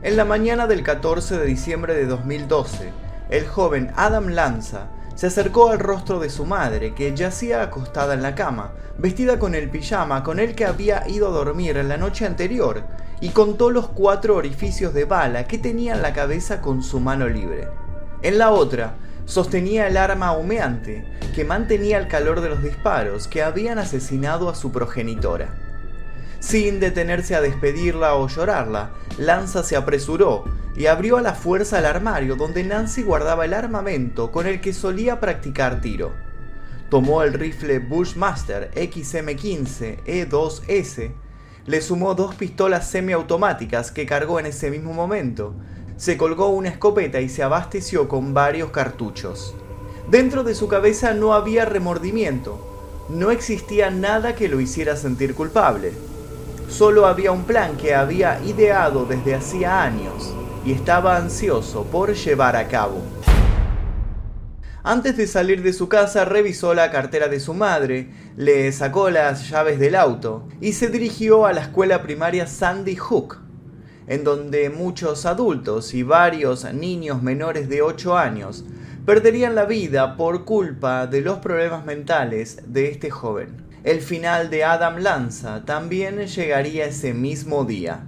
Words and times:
En 0.00 0.16
la 0.16 0.24
mañana 0.24 0.68
del 0.68 0.84
14 0.84 1.38
de 1.38 1.46
diciembre 1.46 1.92
de 1.92 2.06
2012, 2.06 2.92
el 3.30 3.48
joven 3.48 3.90
Adam 3.96 4.28
Lanza 4.28 4.86
se 5.16 5.26
acercó 5.26 5.70
al 5.70 5.80
rostro 5.80 6.20
de 6.20 6.30
su 6.30 6.46
madre, 6.46 6.94
que 6.94 7.16
yacía 7.16 7.62
acostada 7.62 8.14
en 8.14 8.22
la 8.22 8.36
cama, 8.36 8.70
vestida 8.96 9.40
con 9.40 9.56
el 9.56 9.68
pijama 9.70 10.22
con 10.22 10.38
el 10.38 10.54
que 10.54 10.66
había 10.66 11.02
ido 11.08 11.26
a 11.26 11.32
dormir 11.32 11.78
en 11.78 11.88
la 11.88 11.96
noche 11.96 12.26
anterior, 12.26 12.84
y 13.20 13.30
contó 13.30 13.70
los 13.70 13.88
cuatro 13.88 14.36
orificios 14.36 14.94
de 14.94 15.04
bala 15.04 15.48
que 15.48 15.58
tenía 15.58 15.94
en 15.94 16.02
la 16.02 16.12
cabeza 16.12 16.60
con 16.60 16.84
su 16.84 17.00
mano 17.00 17.28
libre. 17.28 17.66
En 18.22 18.38
la 18.38 18.52
otra, 18.52 18.94
sostenía 19.24 19.88
el 19.88 19.96
arma 19.96 20.30
humeante, 20.30 21.04
que 21.34 21.44
mantenía 21.44 21.98
el 21.98 22.06
calor 22.06 22.40
de 22.40 22.50
los 22.50 22.62
disparos 22.62 23.26
que 23.26 23.42
habían 23.42 23.80
asesinado 23.80 24.48
a 24.48 24.54
su 24.54 24.70
progenitora. 24.70 25.67
Sin 26.40 26.78
detenerse 26.78 27.34
a 27.34 27.40
despedirla 27.40 28.14
o 28.14 28.28
llorarla, 28.28 28.90
Lanza 29.18 29.64
se 29.64 29.76
apresuró 29.76 30.44
y 30.76 30.86
abrió 30.86 31.16
a 31.16 31.22
la 31.22 31.34
fuerza 31.34 31.80
el 31.80 31.86
armario 31.86 32.36
donde 32.36 32.62
Nancy 32.62 33.02
guardaba 33.02 33.44
el 33.44 33.54
armamento 33.54 34.30
con 34.30 34.46
el 34.46 34.60
que 34.60 34.72
solía 34.72 35.18
practicar 35.18 35.80
tiro. 35.80 36.12
Tomó 36.90 37.22
el 37.22 37.34
rifle 37.34 37.80
Bushmaster 37.80 38.70
XM15 38.74 40.04
E2S, 40.04 41.10
le 41.66 41.82
sumó 41.82 42.14
dos 42.14 42.36
pistolas 42.36 42.88
semiautomáticas 42.88 43.90
que 43.90 44.06
cargó 44.06 44.38
en 44.38 44.46
ese 44.46 44.70
mismo 44.70 44.94
momento, 44.94 45.54
se 45.96 46.16
colgó 46.16 46.48
una 46.48 46.68
escopeta 46.68 47.20
y 47.20 47.28
se 47.28 47.42
abasteció 47.42 48.08
con 48.08 48.32
varios 48.32 48.70
cartuchos. 48.70 49.54
Dentro 50.08 50.44
de 50.44 50.54
su 50.54 50.68
cabeza 50.68 51.12
no 51.12 51.34
había 51.34 51.64
remordimiento, 51.64 52.64
no 53.10 53.32
existía 53.32 53.90
nada 53.90 54.34
que 54.34 54.48
lo 54.48 54.60
hiciera 54.60 54.96
sentir 54.96 55.34
culpable. 55.34 55.92
Solo 56.68 57.06
había 57.06 57.32
un 57.32 57.44
plan 57.44 57.78
que 57.78 57.94
había 57.94 58.40
ideado 58.44 59.06
desde 59.06 59.34
hacía 59.34 59.82
años 59.82 60.34
y 60.66 60.72
estaba 60.72 61.16
ansioso 61.16 61.84
por 61.84 62.12
llevar 62.12 62.56
a 62.56 62.68
cabo. 62.68 63.00
Antes 64.82 65.16
de 65.16 65.26
salir 65.26 65.62
de 65.62 65.72
su 65.72 65.88
casa 65.88 66.26
revisó 66.26 66.74
la 66.74 66.90
cartera 66.90 67.28
de 67.28 67.40
su 67.40 67.54
madre, 67.54 68.10
le 68.36 68.70
sacó 68.72 69.08
las 69.08 69.48
llaves 69.48 69.78
del 69.80 69.94
auto 69.94 70.46
y 70.60 70.74
se 70.74 70.88
dirigió 70.88 71.46
a 71.46 71.54
la 71.54 71.62
escuela 71.62 72.02
primaria 72.02 72.46
Sandy 72.46 72.96
Hook, 72.96 73.38
en 74.06 74.22
donde 74.22 74.68
muchos 74.68 75.24
adultos 75.24 75.94
y 75.94 76.02
varios 76.02 76.70
niños 76.74 77.22
menores 77.22 77.70
de 77.70 77.80
8 77.80 78.16
años 78.16 78.64
perderían 79.06 79.54
la 79.54 79.64
vida 79.64 80.16
por 80.16 80.44
culpa 80.44 81.06
de 81.06 81.22
los 81.22 81.38
problemas 81.38 81.86
mentales 81.86 82.60
de 82.66 82.90
este 82.90 83.10
joven. 83.10 83.67
El 83.88 84.02
final 84.02 84.50
de 84.50 84.64
Adam 84.64 84.98
Lanza 84.98 85.64
también 85.64 86.18
llegaría 86.18 86.84
ese 86.84 87.14
mismo 87.14 87.64
día. 87.64 88.02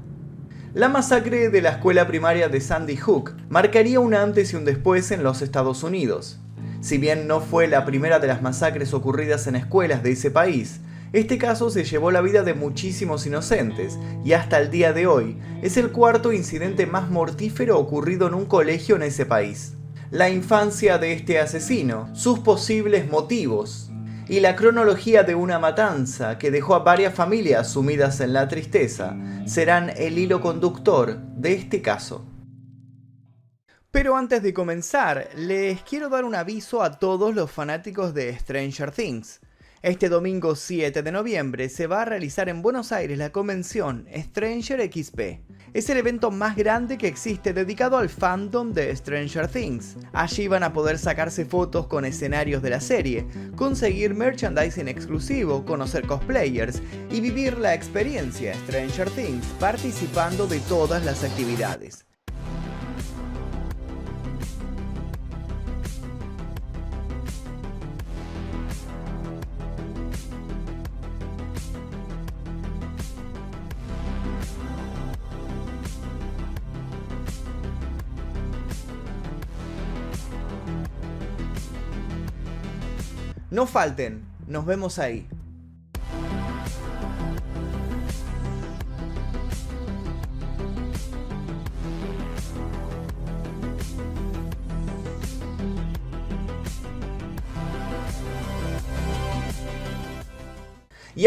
La 0.75 0.91
masacre 0.91 1.49
de 1.49 1.63
la 1.63 1.71
escuela 1.71 2.07
primaria 2.07 2.51
de 2.51 2.61
Sandy 2.61 2.99
Hook 2.99 3.35
marcaría 3.49 3.99
un 3.99 4.13
antes 4.13 4.53
y 4.53 4.57
un 4.57 4.67
después 4.67 5.11
en 5.11 5.23
los 5.23 5.41
Estados 5.41 5.83
Unidos. 5.83 6.39
Si 6.83 6.99
bien 6.99 7.27
no 7.27 7.41
fue 7.41 7.67
la 7.67 7.87
primera 7.87 8.19
de 8.19 8.27
las 8.27 8.43
masacres 8.43 8.93
ocurridas 8.93 9.47
en 9.47 9.57
escuelas 9.57 10.03
de 10.03 10.11
ese 10.11 10.31
país, 10.31 10.81
este 11.15 11.39
caso 11.39 11.71
se 11.71 11.85
llevó 11.85 12.11
la 12.11 12.21
vida 12.21 12.43
de 12.43 12.53
muchísimos 12.53 13.25
inocentes 13.25 13.99
y 14.23 14.35
hasta 14.35 14.59
el 14.59 14.71
día 14.71 14.93
de 14.93 15.07
hoy 15.07 15.39
es 15.63 15.79
el 15.79 15.93
cuarto 15.93 16.35
incidente 16.35 16.85
más 16.85 17.09
mortífero 17.09 17.79
ocurrido 17.79 18.29
en 18.29 18.35
un 18.35 18.45
colegio 18.45 18.97
en 18.97 19.05
ese 19.05 19.25
país. 19.25 19.73
La 20.11 20.29
infancia 20.29 20.99
de 20.99 21.15
este 21.15 21.39
asesino, 21.39 22.15
sus 22.15 22.41
posibles 22.41 23.11
motivos 23.11 23.90
y 24.31 24.39
la 24.39 24.55
cronología 24.55 25.25
de 25.25 25.35
una 25.35 25.59
matanza 25.59 26.39
que 26.39 26.53
dejó 26.53 26.77
a 26.77 26.85
varias 26.85 27.13
familias 27.13 27.73
sumidas 27.73 28.21
en 28.21 28.33
la 28.33 28.47
tristeza 28.47 29.17
serán 29.45 29.91
el 29.97 30.21
hilo 30.21 30.41
conductor 30.41 31.19
de 31.19 31.55
este 31.55 31.83
caso. 31.83 32.25
Pero 33.91 34.17
antes 34.17 34.41
de 34.45 34.55
comenzar, 34.55 35.31
les 35.35 35.83
quiero 35.83 36.09
dar 36.09 36.25
un 36.25 36.37
aviso 36.37 36.81
a 36.81 37.01
todos 37.01 37.35
los 37.35 37.51
fanáticos 37.51 38.15
de 38.15 38.39
Stranger 38.39 38.93
Things. 38.93 39.41
Este 39.83 40.11
domingo 40.11 40.57
7 40.57 41.03
de 41.03 41.11
noviembre 41.11 41.71
se 41.71 41.87
va 41.87 42.03
a 42.03 42.05
realizar 42.05 42.51
en 42.51 42.61
Buenos 42.61 42.93
Aires 42.93 43.17
la 43.17 43.33
convención 43.33 44.07
Stranger 44.15 44.93
XP. 44.93 45.41
Es 45.73 45.89
el 45.89 45.97
evento 45.97 46.31
más 46.31 46.55
grande 46.55 46.99
que 46.99 47.09
existe 47.09 47.55
dedicado 47.55 47.97
al 47.97 48.11
fandom 48.11 48.75
de 48.75 48.95
Stranger 48.95 49.49
Things. 49.49 49.97
Allí 50.13 50.49
van 50.49 50.65
a 50.65 50.75
poder 50.75 50.99
sacarse 50.99 51.47
fotos 51.47 51.87
con 51.87 52.05
escenarios 52.05 52.61
de 52.61 52.69
la 52.69 52.81
serie, 52.81 53.27
conseguir 53.57 54.13
merchandising 54.13 54.87
exclusivo, 54.87 55.65
conocer 55.65 56.07
cosplayers 56.07 56.83
y 57.11 57.23
vivir 57.23 57.57
la 57.57 57.73
experiencia 57.73 58.53
Stranger 58.67 59.09
Things 59.09 59.47
participando 59.59 60.47
de 60.47 60.61
todas 60.61 61.07
las 61.07 61.25
actividades. 61.25 62.05
No 83.51 83.67
falten, 83.67 84.23
nos 84.47 84.65
vemos 84.65 85.01
ahí. 85.01 85.27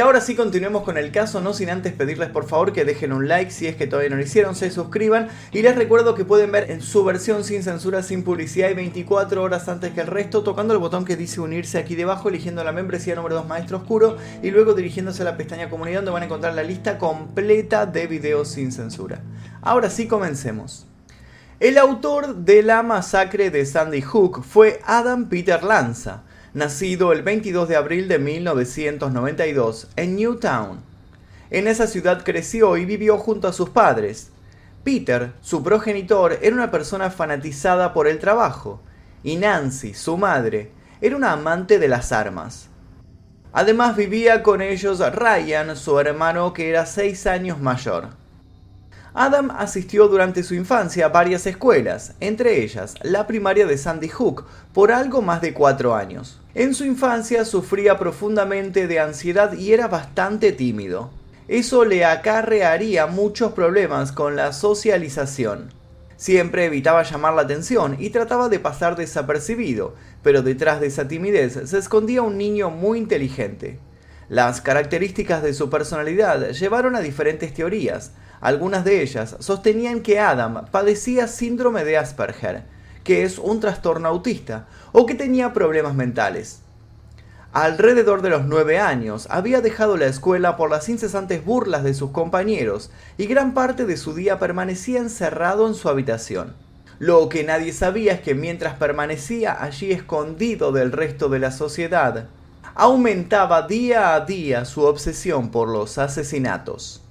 Ahora 0.04 0.20
sí 0.20 0.36
continuemos 0.36 0.84
con 0.84 0.98
el 0.98 1.12
caso, 1.12 1.40
no 1.40 1.54
sin 1.54 1.70
antes 1.70 1.94
pedirles 1.94 2.30
por 2.30 2.46
favor 2.46 2.74
que 2.74 2.84
dejen 2.84 3.14
un 3.14 3.30
like 3.30 3.52
si 3.52 3.68
es 3.68 3.78
que 3.78 3.88
todavía 3.88 4.10
no 4.10 4.18
lo 4.18 4.22
hicieron, 4.22 4.54
se 4.54 4.70
suscriban 4.70 5.30
y 5.54 5.62
les 5.62 5.78
recuerdo 5.78 6.14
que 6.14 6.26
pueden 6.26 6.52
ver 6.52 6.70
en 6.72 6.82
su 6.82 7.06
versión 7.06 7.46
sin 7.46 7.64
censura, 7.64 8.04
sin 8.04 8.24
publicidad 8.24 8.70
y 8.70 8.74
24 8.74 9.42
horas 9.42 9.70
antes 9.70 9.94
que 9.94 10.02
el 10.02 10.08
resto, 10.08 10.44
tocando 10.44 10.74
el 10.74 10.82
botón 10.82 11.06
que 11.06 11.16
dice 11.16 11.40
unirse 11.40 11.78
aquí 11.78 11.96
debajo, 11.96 12.28
eligiendo 12.28 12.66
la 12.66 12.74
membresía 12.74 13.16
número 13.16 13.36
2 13.36 13.48
Maestro 13.48 13.78
Oscuro 13.78 14.18
y 14.42 14.52
luego 14.52 14.74
dirigiéndose 14.74 15.22
a 15.22 15.26
la 15.26 15.38
pestaña 15.38 15.70
comunidad 15.70 16.00
donde 16.00 16.12
van 16.12 16.24
a 16.24 16.26
encontrar 16.26 16.54
la 16.54 16.64
lista 16.64 16.98
completa 16.98 17.86
de 17.86 18.06
videos 18.06 18.50
sin 18.50 18.74
censura. 18.74 19.22
Ahora 19.62 19.90
sí 19.90 20.08
comencemos. 20.10 20.86
El 21.62 21.78
autor 21.78 22.36
de 22.36 22.62
la 22.62 22.84
masacre 22.84 23.52
de 23.52 23.66
Sandy 23.66 24.02
Hook 24.02 24.44
fue 24.44 24.82
Adam 24.86 25.30
Peter 25.30 25.64
Lanza 25.64 26.24
nacido 26.54 27.12
el 27.12 27.24
22 27.24 27.68
de 27.68 27.76
abril 27.76 28.08
de 28.08 28.20
1992 28.20 29.88
en 29.96 30.16
Newtown. 30.16 30.82
En 31.50 31.68
esa 31.68 31.88
ciudad 31.88 32.24
creció 32.24 32.78
y 32.78 32.86
vivió 32.86 33.18
junto 33.18 33.48
a 33.48 33.54
sus 33.54 33.70
padres. 33.70 34.32
Peter, 34.84 35.34
su 35.42 35.64
progenitor, 35.64 36.40
era 36.42 36.56
una 36.56 36.72
persona 36.72 37.10
fanatizada 37.10 37.94
por 37.94 38.08
el 38.08 38.20
trabajo, 38.20 38.82
y 39.24 39.38
Nancy, 39.38 39.94
su 39.94 40.18
madre, 40.18 40.72
era 41.02 41.16
una 41.16 41.32
amante 41.32 41.80
de 41.80 41.88
las 41.88 42.12
armas. 42.12 42.70
Además 43.52 43.96
vivía 43.96 44.44
con 44.44 44.62
ellos 44.62 45.00
Ryan, 45.00 45.76
su 45.76 46.00
hermano 46.00 46.54
que 46.54 46.70
era 46.70 46.86
seis 46.86 47.28
años 47.28 47.60
mayor. 47.60 48.10
Adam 49.16 49.52
asistió 49.52 50.08
durante 50.08 50.42
su 50.42 50.56
infancia 50.56 51.06
a 51.06 51.10
varias 51.10 51.46
escuelas, 51.46 52.16
entre 52.20 52.64
ellas 52.64 52.96
la 53.04 53.28
primaria 53.28 53.68
de 53.68 53.78
Sandy 53.78 54.10
Hook, 54.10 54.46
por 54.74 54.92
algo 54.92 55.22
más 55.22 55.40
de 55.40 55.54
cuatro 55.54 55.94
años. 55.94 56.42
En 56.56 56.74
su 56.74 56.84
infancia 56.84 57.46
sufría 57.46 58.00
profundamente 58.00 58.88
de 58.88 59.00
ansiedad 59.00 59.54
y 59.54 59.72
era 59.72 59.88
bastante 59.88 60.52
tímido. 60.52 61.12
Eso 61.48 61.86
le 61.86 62.06
acarrearía 62.06 63.06
muchos 63.06 63.54
problemas 63.54 64.12
con 64.12 64.36
la 64.36 64.52
socialización. 64.52 65.70
Siempre 66.18 66.66
evitaba 66.66 67.04
llamar 67.04 67.36
la 67.36 67.44
atención 67.44 67.98
y 68.00 68.10
trataba 68.10 68.50
de 68.50 68.60
pasar 68.60 68.96
desapercibido, 68.96 69.94
pero 70.24 70.42
detrás 70.42 70.80
de 70.80 70.88
esa 70.88 71.08
timidez 71.08 71.60
se 71.66 71.78
escondía 71.78 72.24
un 72.24 72.40
niño 72.40 72.72
muy 72.72 72.98
inteligente. 72.98 73.78
Las 74.30 74.62
características 74.62 75.44
de 75.44 75.54
su 75.54 75.70
personalidad 75.70 76.50
llevaron 76.52 76.96
a 76.96 77.02
diferentes 77.02 77.54
teorías, 77.54 78.14
algunas 78.44 78.84
de 78.84 79.02
ellas 79.02 79.38
sostenían 79.40 80.02
que 80.02 80.20
Adam 80.20 80.66
padecía 80.70 81.30
síndrome 81.30 81.86
de 81.86 81.98
Asperger, 81.98 82.66
que 83.06 83.24
es 83.24 83.40
un 83.40 83.62
trastorno 83.62 84.10
autista, 84.10 84.68
o 84.92 85.06
que 85.06 85.16
tenía 85.16 85.54
problemas 85.54 85.96
mentales. 85.96 86.60
Alrededor 87.54 88.22
de 88.22 88.30
los 88.30 88.44
nueve 88.44 88.80
años 88.80 89.28
había 89.30 89.62
dejado 89.62 89.96
la 89.96 90.08
escuela 90.08 90.58
por 90.58 90.70
las 90.70 90.90
incesantes 90.90 91.46
burlas 91.46 91.86
de 91.86 91.94
sus 91.94 92.12
compañeros 92.12 92.92
y 93.18 93.28
gran 93.28 93.54
parte 93.54 93.86
de 93.86 93.96
su 93.96 94.14
día 94.14 94.40
permanecía 94.40 95.00
encerrado 95.00 95.66
en 95.66 95.74
su 95.74 95.88
habitación. 95.88 96.54
Lo 97.00 97.30
que 97.30 97.46
nadie 97.46 97.72
sabía 97.72 98.12
es 98.12 98.20
que 98.20 98.36
mientras 98.36 98.76
permanecía 98.76 99.64
allí 99.64 99.94
escondido 99.94 100.74
del 100.74 100.92
resto 100.92 101.30
de 101.30 101.40
la 101.40 101.52
sociedad, 101.52 102.28
aumentaba 102.76 103.68
día 103.68 104.16
a 104.16 104.26
día 104.26 104.66
su 104.66 104.82
obsesión 104.82 105.50
por 105.50 105.70
los 105.70 105.98
asesinatos. 105.98 107.03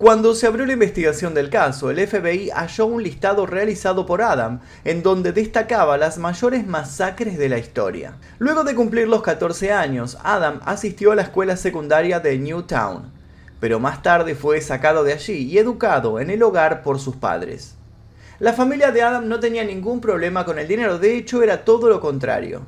Cuando 0.00 0.34
se 0.34 0.46
abrió 0.46 0.64
la 0.64 0.72
investigación 0.72 1.34
del 1.34 1.50
caso, 1.50 1.90
el 1.90 1.98
FBI 2.08 2.48
halló 2.54 2.86
un 2.86 3.02
listado 3.02 3.44
realizado 3.44 4.06
por 4.06 4.22
Adam, 4.22 4.60
en 4.82 5.02
donde 5.02 5.32
destacaba 5.32 5.98
las 5.98 6.16
mayores 6.16 6.66
masacres 6.66 7.36
de 7.36 7.50
la 7.50 7.58
historia. 7.58 8.14
Luego 8.38 8.64
de 8.64 8.74
cumplir 8.74 9.08
los 9.08 9.20
14 9.20 9.72
años, 9.72 10.16
Adam 10.24 10.60
asistió 10.64 11.12
a 11.12 11.16
la 11.16 11.20
escuela 11.20 11.54
secundaria 11.58 12.18
de 12.18 12.38
Newtown, 12.38 13.12
pero 13.60 13.78
más 13.78 14.02
tarde 14.02 14.34
fue 14.34 14.62
sacado 14.62 15.04
de 15.04 15.12
allí 15.12 15.34
y 15.34 15.58
educado 15.58 16.18
en 16.18 16.30
el 16.30 16.42
hogar 16.42 16.82
por 16.82 16.98
sus 16.98 17.16
padres. 17.16 17.74
La 18.38 18.54
familia 18.54 18.92
de 18.92 19.02
Adam 19.02 19.28
no 19.28 19.38
tenía 19.38 19.64
ningún 19.64 20.00
problema 20.00 20.46
con 20.46 20.58
el 20.58 20.66
dinero, 20.66 20.98
de 20.98 21.14
hecho 21.14 21.42
era 21.42 21.62
todo 21.62 21.90
lo 21.90 22.00
contrario. 22.00 22.62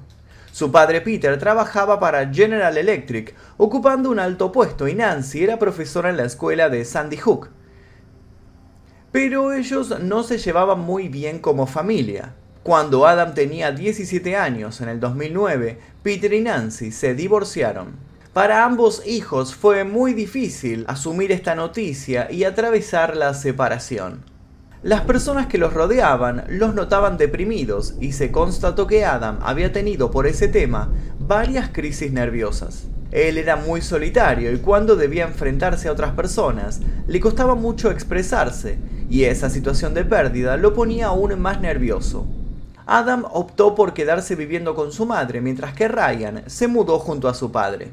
Su 0.52 0.70
padre 0.70 1.00
Peter 1.00 1.38
trabajaba 1.38 1.98
para 1.98 2.30
General 2.30 2.76
Electric, 2.76 3.34
ocupando 3.56 4.10
un 4.10 4.18
alto 4.18 4.52
puesto, 4.52 4.86
y 4.86 4.94
Nancy 4.94 5.42
era 5.42 5.58
profesora 5.58 6.10
en 6.10 6.18
la 6.18 6.24
escuela 6.24 6.68
de 6.68 6.84
Sandy 6.84 7.16
Hook. 7.16 7.48
Pero 9.12 9.54
ellos 9.54 9.98
no 10.00 10.22
se 10.22 10.36
llevaban 10.36 10.80
muy 10.80 11.08
bien 11.08 11.38
como 11.38 11.66
familia. 11.66 12.34
Cuando 12.62 13.06
Adam 13.06 13.32
tenía 13.32 13.72
17 13.72 14.36
años, 14.36 14.82
en 14.82 14.90
el 14.90 15.00
2009, 15.00 15.78
Peter 16.02 16.34
y 16.34 16.42
Nancy 16.42 16.92
se 16.92 17.14
divorciaron. 17.14 17.96
Para 18.34 18.66
ambos 18.66 19.06
hijos 19.06 19.54
fue 19.54 19.84
muy 19.84 20.12
difícil 20.12 20.84
asumir 20.86 21.32
esta 21.32 21.54
noticia 21.54 22.30
y 22.30 22.44
atravesar 22.44 23.16
la 23.16 23.32
separación. 23.32 24.31
Las 24.82 25.02
personas 25.02 25.46
que 25.46 25.58
los 25.58 25.72
rodeaban 25.72 26.42
los 26.48 26.74
notaban 26.74 27.16
deprimidos 27.16 27.94
y 28.00 28.10
se 28.10 28.32
constató 28.32 28.88
que 28.88 29.04
Adam 29.04 29.38
había 29.42 29.72
tenido 29.72 30.10
por 30.10 30.26
ese 30.26 30.48
tema 30.48 30.88
varias 31.20 31.68
crisis 31.68 32.12
nerviosas. 32.12 32.86
Él 33.12 33.38
era 33.38 33.54
muy 33.54 33.80
solitario 33.80 34.50
y 34.52 34.58
cuando 34.58 34.96
debía 34.96 35.24
enfrentarse 35.24 35.86
a 35.86 35.92
otras 35.92 36.14
personas 36.14 36.80
le 37.06 37.20
costaba 37.20 37.54
mucho 37.54 37.92
expresarse 37.92 38.76
y 39.08 39.22
esa 39.22 39.50
situación 39.50 39.94
de 39.94 40.04
pérdida 40.04 40.56
lo 40.56 40.74
ponía 40.74 41.06
aún 41.06 41.38
más 41.38 41.60
nervioso. 41.60 42.26
Adam 42.84 43.24
optó 43.30 43.76
por 43.76 43.94
quedarse 43.94 44.34
viviendo 44.34 44.74
con 44.74 44.90
su 44.90 45.06
madre 45.06 45.40
mientras 45.40 45.74
que 45.74 45.86
Ryan 45.86 46.42
se 46.48 46.66
mudó 46.66 46.98
junto 46.98 47.28
a 47.28 47.34
su 47.34 47.52
padre. 47.52 47.92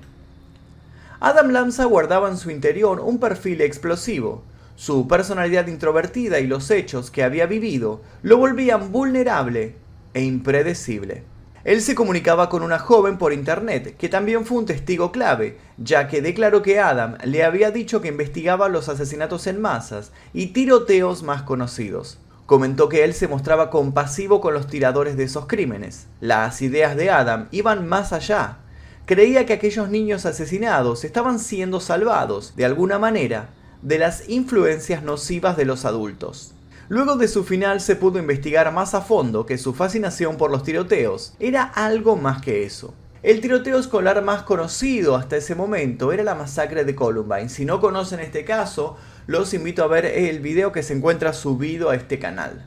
Adam 1.20 1.52
Lanza 1.52 1.86
guardaba 1.86 2.30
en 2.30 2.38
su 2.38 2.50
interior 2.50 3.00
un 3.00 3.20
perfil 3.20 3.62
explosivo, 3.62 4.42
su 4.80 5.10
personalidad 5.10 5.68
introvertida 5.68 6.40
y 6.40 6.48
los 6.48 6.72
hechos 6.72 7.12
que 7.12 7.26
había 7.26 7.48
vivido 7.48 8.00
lo 8.22 8.38
volvían 8.38 8.94
vulnerable 8.94 9.76
e 10.14 10.24
impredecible. 10.24 11.26
Él 11.66 11.82
se 11.82 11.96
comunicaba 11.96 12.48
con 12.48 12.64
una 12.64 12.80
joven 12.80 13.18
por 13.18 13.34
internet, 13.34 13.98
que 13.98 14.08
también 14.08 14.46
fue 14.46 14.58
un 14.58 14.66
testigo 14.66 15.12
clave, 15.12 15.58
ya 15.78 16.08
que 16.08 16.22
declaró 16.22 16.62
que 16.62 16.80
Adam 16.80 17.18
le 17.26 17.44
había 17.44 17.72
dicho 17.72 18.00
que 18.00 18.08
investigaba 18.08 18.70
los 18.70 18.88
asesinatos 18.88 19.48
en 19.48 19.60
masas 19.60 20.14
y 20.34 20.54
tiroteos 20.54 21.24
más 21.24 21.42
conocidos. 21.42 22.18
Comentó 22.46 22.88
que 22.88 23.04
él 23.04 23.14
se 23.14 23.28
mostraba 23.28 23.70
compasivo 23.70 24.40
con 24.40 24.54
los 24.54 24.68
tiradores 24.68 25.18
de 25.18 25.26
esos 25.26 25.46
crímenes. 25.46 26.08
Las 26.22 26.62
ideas 26.62 26.96
de 26.96 27.10
Adam 27.10 27.50
iban 27.52 27.86
más 27.86 28.14
allá. 28.14 28.60
Creía 29.06 29.46
que 29.46 29.52
aquellos 29.52 29.90
niños 29.90 30.26
asesinados 30.26 31.04
estaban 31.04 31.38
siendo 31.38 31.82
salvados, 31.82 32.56
de 32.56 32.64
alguna 32.64 32.98
manera, 32.98 33.50
de 33.82 33.98
las 33.98 34.30
influencias 34.30 35.04
nocivas 35.04 35.58
de 35.58 35.66
los 35.66 35.86
adultos. 35.86 36.54
Luego 36.90 37.18
de 37.18 37.28
su 37.28 37.44
final 37.44 37.82
se 37.82 37.96
pudo 37.96 38.20
investigar 38.20 38.72
más 38.74 38.96
a 38.96 39.02
fondo 39.02 39.46
que 39.46 39.58
su 39.58 39.74
fascinación 39.74 40.38
por 40.38 40.50
los 40.50 40.64
tiroteos 40.64 41.34
era 41.40 41.64
algo 41.64 42.16
más 42.16 42.42
que 42.42 42.64
eso. 42.64 42.94
El 43.22 43.42
tiroteo 43.42 43.78
escolar 43.78 44.24
más 44.24 44.44
conocido 44.44 45.16
hasta 45.16 45.38
ese 45.38 45.54
momento 45.54 46.12
era 46.12 46.24
la 46.24 46.36
masacre 46.36 46.86
de 46.86 46.96
Columbine. 46.96 47.50
Si 47.50 47.66
no 47.66 47.80
conocen 47.80 48.22
este 48.22 48.46
caso, 48.46 48.98
los 49.28 49.54
invito 49.54 49.84
a 49.84 49.88
ver 49.88 50.06
el 50.06 50.40
video 50.40 50.72
que 50.72 50.84
se 50.84 50.94
encuentra 50.94 51.34
subido 51.34 51.90
a 51.90 51.96
este 51.96 52.18
canal. 52.18 52.66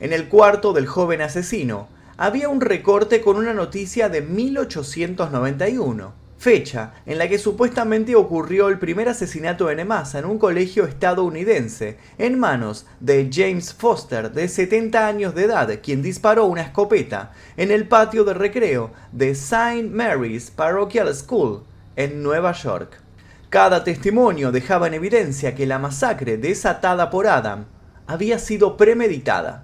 En 0.00 0.12
el 0.12 0.28
cuarto 0.28 0.72
del 0.72 0.86
joven 0.86 1.22
asesino 1.22 1.88
había 2.16 2.48
un 2.48 2.60
recorte 2.60 3.20
con 3.20 3.36
una 3.36 3.54
noticia 3.54 4.08
de 4.08 4.20
1891 4.20 6.21
fecha 6.42 6.92
en 7.06 7.18
la 7.18 7.28
que 7.28 7.38
supuestamente 7.38 8.16
ocurrió 8.16 8.68
el 8.68 8.80
primer 8.80 9.08
asesinato 9.08 9.70
en 9.70 9.86
masa 9.86 10.18
en 10.18 10.24
un 10.24 10.38
colegio 10.38 10.86
estadounidense, 10.86 11.98
en 12.18 12.36
manos 12.36 12.84
de 12.98 13.30
James 13.32 13.72
Foster, 13.72 14.32
de 14.32 14.48
70 14.48 15.06
años 15.06 15.36
de 15.36 15.44
edad, 15.44 15.70
quien 15.80 16.02
disparó 16.02 16.46
una 16.46 16.62
escopeta 16.62 17.30
en 17.56 17.70
el 17.70 17.86
patio 17.86 18.24
de 18.24 18.34
recreo 18.34 18.90
de 19.12 19.30
St. 19.30 19.84
Mary's 19.84 20.50
Parochial 20.50 21.14
School, 21.14 21.62
en 21.94 22.24
Nueva 22.24 22.50
York. 22.50 23.00
Cada 23.48 23.84
testimonio 23.84 24.50
dejaba 24.50 24.88
en 24.88 24.94
evidencia 24.94 25.54
que 25.54 25.64
la 25.64 25.78
masacre 25.78 26.38
desatada 26.38 27.08
por 27.08 27.28
Adam 27.28 27.66
había 28.08 28.40
sido 28.40 28.76
premeditada. 28.76 29.62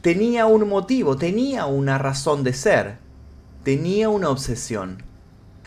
Tenía 0.00 0.46
un 0.46 0.66
motivo, 0.66 1.16
tenía 1.16 1.66
una 1.66 1.98
razón 1.98 2.42
de 2.42 2.54
ser, 2.54 2.96
tenía 3.64 4.08
una 4.08 4.30
obsesión. 4.30 5.13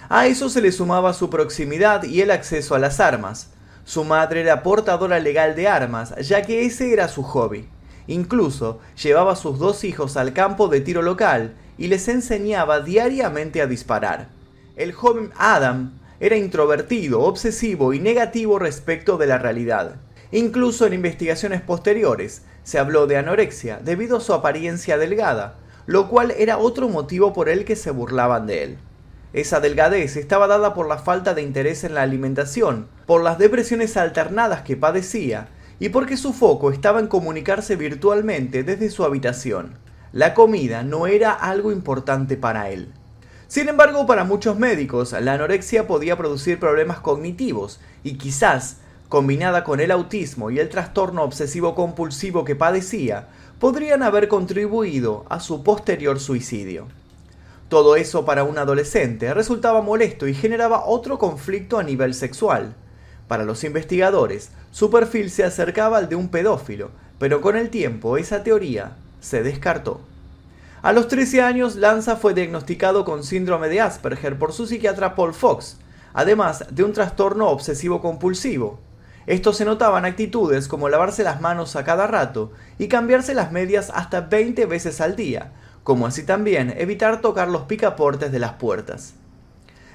A 0.09 0.27
eso 0.27 0.48
se 0.48 0.62
le 0.62 0.71
sumaba 0.71 1.13
su 1.13 1.30
proximidad 1.30 2.04
y 2.04 2.21
el 2.21 2.31
acceso 2.31 2.75
a 2.75 2.80
las 2.80 3.01
armas. 3.01 3.50
Su 3.83 4.06
madre 4.06 4.39
era 4.39 4.63
portadora 4.63 5.19
legal 5.19 5.54
de 5.56 5.68
armas, 5.68 6.15
ya 6.25 6.44
que 6.44 6.65
ese 6.65 6.94
era 6.94 7.09
su 7.09 7.24
hobby. 7.24 7.68
Incluso 8.07 8.80
llevaba 9.01 9.33
a 9.33 9.36
sus 9.36 9.59
dos 9.59 9.83
hijos 9.83 10.15
al 10.15 10.31
campo 10.31 10.69
de 10.69 10.80
tiro 10.80 11.01
local 11.01 11.56
y 11.77 11.88
les 11.88 12.07
enseñaba 12.07 12.80
diariamente 12.80 13.62
a 13.62 13.68
disparar. 13.68 14.30
El 14.77 14.94
joven 14.94 15.31
Adam 15.38 16.00
era 16.21 16.38
introvertido, 16.38 17.21
obsesivo 17.21 17.94
y 17.94 18.00
negativo 18.00 18.59
respecto 18.59 19.18
de 19.18 19.27
la 19.27 19.38
realidad. 19.38 19.98
Incluso 20.31 20.86
en 20.86 20.94
investigaciones 20.94 21.62
posteriores 21.62 22.44
se 22.63 22.80
habló 22.80 23.07
de 23.07 23.18
anorexia 23.18 23.80
debido 23.83 24.18
a 24.18 24.21
su 24.21 24.33
apariencia 24.33 24.98
delgada, 24.98 25.56
lo 25.86 26.07
cual 26.07 26.31
era 26.31 26.57
otro 26.59 26.88
motivo 26.88 27.33
por 27.33 27.50
el 27.50 27.65
que 27.65 27.75
se 27.75 27.92
burlaban 27.92 28.48
de 28.48 28.63
él. 28.63 28.77
Esa 29.38 29.60
delgadez 29.60 30.18
estaba 30.18 30.48
dada 30.48 30.74
por 30.74 30.88
la 30.88 30.98
falta 30.98 31.36
de 31.36 31.44
interés 31.44 31.84
en 31.84 31.94
la 31.94 32.01
alimentación, 32.01 32.88
por 33.06 33.22
las 33.22 33.38
depresiones 33.38 33.95
alternadas 33.95 34.63
que 34.63 34.75
padecía 34.75 35.50
y 35.80 35.89
porque 35.89 36.18
su 36.18 36.34
foco 36.34 36.72
estaba 36.72 37.00
en 37.00 37.06
comunicarse 37.06 37.75
virtualmente 37.75 38.63
desde 38.63 38.89
su 38.89 39.04
habitación. 39.04 39.78
La 40.12 40.34
comida 40.34 40.81
no 40.81 41.06
era 41.06 41.34
algo 41.34 41.72
importante 41.72 42.36
para 42.36 42.72
él. 42.72 42.92
Sin 43.48 43.69
embargo, 43.69 44.07
para 44.07 44.24
muchos 44.24 44.57
médicos, 44.57 45.12
la 45.12 45.34
anorexia 45.34 45.86
podía 45.86 46.18
producir 46.18 46.60
problemas 46.60 47.00
cognitivos 47.00 47.80
y 48.04 48.18
quizás, 48.18 48.78
combinada 49.07 49.63
con 49.63 49.80
el 49.80 49.92
autismo 49.92 50.50
y 50.50 50.57
el 50.57 50.69
trastorno 50.69 51.22
obsesivo 51.22 51.75
compulsivo 51.75 52.44
que 52.44 52.56
padecía, 52.56 53.28
podrían 53.59 54.02
haber 54.02 54.30
contribuido 54.30 55.28
a 55.30 55.40
su 55.40 55.62
posterior 55.62 56.19
suicidio. 56.19 56.88
Todo 57.69 57.97
eso 57.97 58.24
para 58.24 58.45
un 58.45 58.57
adolescente 58.57 59.33
resultaba 59.33 59.81
molesto 59.81 60.26
y 60.28 60.33
generaba 60.33 60.86
otro 60.86 61.19
conflicto 61.19 61.78
a 61.78 61.83
nivel 61.83 62.14
sexual. 62.14 62.76
Para 63.28 63.44
los 63.44 63.66
investigadores, 63.66 64.52
su 64.71 64.90
perfil 64.90 65.30
se 65.30 65.44
acercaba 65.44 65.97
al 65.97 66.07
de 66.07 66.16
un 66.16 66.30
pedófilo, 66.30 66.92
pero 67.19 67.42
con 67.42 67.57
el 67.57 67.69
tiempo 67.69 68.18
esa 68.18 68.42
teoría 68.42 68.95
se 69.19 69.44
descartó. 69.44 70.00
A 70.81 70.94
los 70.94 71.09
13 71.09 71.42
años, 71.42 71.76
Lanza 71.76 72.16
fue 72.16 72.33
diagnosticado 72.33 73.04
con 73.04 73.26
síndrome 73.26 73.68
de 73.68 73.81
Asperger 73.81 74.40
por 74.40 74.54
su 74.54 74.66
psiquiatra 74.66 75.16
Paul 75.16 75.33
Fox, 75.33 75.76
además 76.14 76.66
de 76.71 76.83
un 76.86 76.94
trastorno 76.94 77.50
obsesivo 77.50 78.00
compulsivo. 78.00 78.80
Esto 79.26 79.52
se 79.52 79.66
notaba 79.66 80.00
en 80.00 80.06
actitudes 80.06 80.69
como 80.69 80.88
lavarse 80.88 81.24
las 81.24 81.42
manos 81.42 81.76
a 81.76 81.83
cada 81.83 82.07
rato 82.07 82.54
y 82.80 82.88
cambiarse 82.88 83.33
las 83.33 83.52
medias 83.52 83.92
hasta 83.94 84.21
20 84.21 84.66
veces 84.68 85.02
al 85.02 85.18
día, 85.18 85.52
como 85.88 86.06
así 86.06 86.24
también 86.24 86.74
evitar 86.78 87.22
tocar 87.22 87.48
los 87.48 87.62
picaportes 87.62 88.30
de 88.30 88.40
las 88.40 88.56
puertas. 88.56 89.14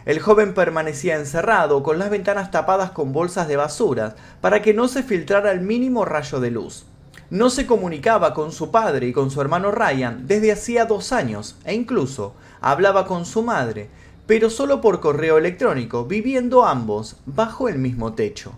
El 0.06 0.20
joven 0.20 0.54
permanecía 0.54 1.16
encerrado 1.16 1.82
con 1.82 1.98
las 1.98 2.08
ventanas 2.08 2.50
tapadas 2.50 2.92
con 2.92 3.12
bolsas 3.12 3.46
de 3.46 3.58
basura 3.58 4.16
para 4.40 4.62
que 4.62 4.72
no 4.72 4.88
se 4.88 5.02
filtrara 5.02 5.52
el 5.52 5.60
mínimo 5.60 6.06
rayo 6.06 6.40
de 6.40 6.50
luz. 6.50 6.86
No 7.28 7.50
se 7.50 7.66
comunicaba 7.66 8.32
con 8.32 8.52
su 8.52 8.70
padre 8.70 9.08
y 9.08 9.12
con 9.12 9.30
su 9.30 9.42
hermano 9.42 9.70
Ryan 9.70 10.26
desde 10.26 10.52
hacía 10.52 10.86
dos 10.86 11.12
años 11.12 11.56
e 11.66 11.74
incluso 11.74 12.32
hablaba 12.62 13.06
con 13.06 13.26
su 13.26 13.42
madre, 13.42 13.90
pero 14.26 14.48
solo 14.48 14.80
por 14.80 14.98
correo 14.98 15.36
electrónico, 15.36 16.06
viviendo 16.06 16.64
ambos 16.64 17.16
bajo 17.26 17.68
el 17.68 17.76
mismo 17.76 18.14
techo. 18.14 18.54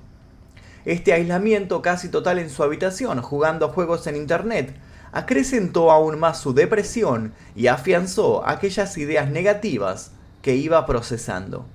Este 0.85 1.12
aislamiento 1.12 1.83
casi 1.83 2.11
total 2.11 2.38
en 2.38 2.49
su 2.49 2.62
habitación, 2.62 3.21
jugando 3.23 3.67
a 3.67 3.71
juegos 3.71 4.07
en 4.07 4.14
Internet, 4.14 4.76
acrecentó 5.14 5.92
aún 5.92 6.18
más 6.18 6.40
su 6.40 6.54
depresión 6.54 7.33
y 7.54 7.68
afianzó 7.68 8.47
aquellas 8.47 8.99
ideas 8.99 9.30
negativas 9.30 10.11
que 10.42 10.56
iba 10.56 10.85
procesando. 10.87 11.66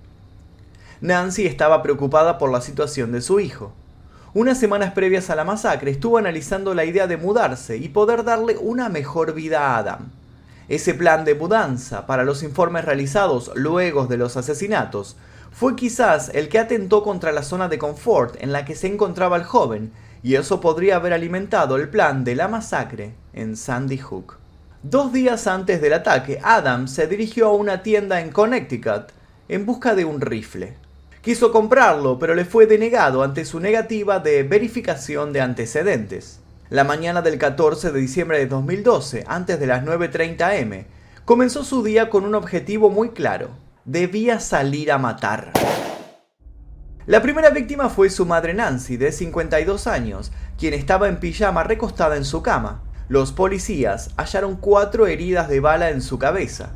Nancy 1.00 1.46
estaba 1.48 1.81
preocupada 1.81 2.38
por 2.38 2.51
la 2.51 2.60
situación 2.60 3.13
de 3.13 3.22
su 3.22 3.39
hijo. 3.39 3.72
Unas 4.34 4.60
semanas 4.60 4.91
previas 4.91 5.29
a 5.29 5.36
la 5.36 5.46
masacre 5.46 5.89
estuvo 5.89 6.17
analizando 6.17 6.74
la 6.74 6.84
idea 6.84 7.08
de 7.08 7.15
mudarse 7.15 7.77
y 7.77 7.88
poder 7.88 8.25
darle 8.25 8.58
una 8.58 8.89
mejor 8.89 9.34
vida 9.34 9.67
a 9.67 9.77
Adam. 9.77 10.12
Ese 10.67 10.93
plan 10.93 11.24
de 11.24 11.34
mudanza 11.34 12.05
para 12.05 12.25
los 12.25 12.43
informes 12.43 12.84
realizados 12.84 13.51
luego 13.55 14.05
de 14.08 14.17
los 14.17 14.36
asesinatos 14.36 15.15
fue 15.50 15.77
quizás 15.77 16.29
el 16.34 16.50
que 16.50 16.60
atentó 16.60 17.03
contra 17.03 17.31
la 17.31 17.43
zona 17.43 17.69
de 17.69 17.79
confort 17.79 18.36
en 18.43 18.51
la 18.51 18.65
que 18.65 18.75
se 18.75 18.88
encontraba 18.88 19.38
el 19.38 19.46
joven, 19.46 19.93
y 20.21 20.35
eso 20.35 20.59
podría 20.61 20.97
haber 20.97 21.13
alimentado 21.13 21.77
el 21.77 21.89
plan 21.89 22.23
de 22.23 22.35
la 22.35 22.47
masacre 22.47 23.13
en 23.33 23.55
Sandy 23.55 23.97
Hook. 23.97 24.38
Dos 24.83 25.11
días 25.11 25.47
antes 25.47 25.81
del 25.81 25.93
ataque, 25.93 26.39
Adam 26.41 26.88
se 26.88 27.07
dirigió 27.07 27.47
a 27.47 27.53
una 27.53 27.83
tienda 27.83 28.21
en 28.21 28.31
Connecticut 28.31 29.11
en 29.49 29.65
busca 29.65 29.95
de 29.95 30.05
un 30.05 30.21
rifle. 30.21 30.75
Quiso 31.21 31.51
comprarlo, 31.51 32.17
pero 32.17 32.33
le 32.33 32.45
fue 32.45 32.65
denegado 32.65 33.23
ante 33.23 33.43
su 33.43 33.59
negativa 33.59 34.19
de 34.19 34.43
verificación 34.43 35.33
de 35.33 35.41
antecedentes. 35.41 36.39
La 36.69 36.83
mañana 36.83 37.21
del 37.21 37.38
14 37.38 37.91
de 37.91 37.99
diciembre 37.99 38.38
de 38.38 38.47
2012, 38.47 39.25
antes 39.27 39.59
de 39.59 39.67
las 39.67 39.83
9.30 39.83 40.61
am, 40.61 40.85
comenzó 41.25 41.63
su 41.63 41.83
día 41.83 42.09
con 42.09 42.23
un 42.23 42.35
objetivo 42.35 42.89
muy 42.89 43.09
claro. 43.09 43.49
Debía 43.83 44.39
salir 44.39 44.91
a 44.91 44.97
matar. 44.97 45.51
La 47.10 47.22
primera 47.24 47.50
víctima 47.50 47.89
fue 47.89 48.12
su 48.12 48.28
madre 48.28 48.54
Nancy, 48.54 48.96
de 48.96 49.12
52 49.12 49.88
años, 49.88 50.32
quien 50.60 50.75
estaba 50.75 51.08
en 51.08 51.20
pijama 51.20 51.63
recostada 51.63 52.18
en 52.18 52.24
su 52.24 52.44
cama. 52.44 52.84
Los 53.08 53.32
policías 53.32 54.12
hallaron 54.16 54.58
cuatro 54.58 55.08
heridas 55.08 55.50
de 55.50 55.60
bala 55.60 55.89
en 55.89 56.04
su 56.04 56.20
cabeza. 56.20 56.70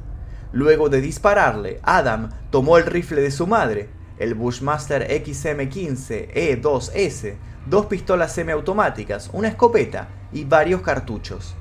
Luego 0.51 0.89
de 0.89 1.01
dispararle, 1.01 1.79
Adam 1.83 2.31
tomó 2.49 2.79
el 2.79 2.87
rifle 2.87 3.21
de 3.21 3.29
su 3.29 3.45
madre, 3.45 3.91
el 4.17 4.33
Bushmaster 4.33 5.07
XM15E2S, 5.07 7.35
dos 7.67 7.85
pistolas 7.85 8.33
semiautomáticas, 8.33 9.29
una 9.33 9.49
escopeta 9.49 10.07
y 10.31 10.45
varios 10.45 10.81
cartuchos. 10.81 11.53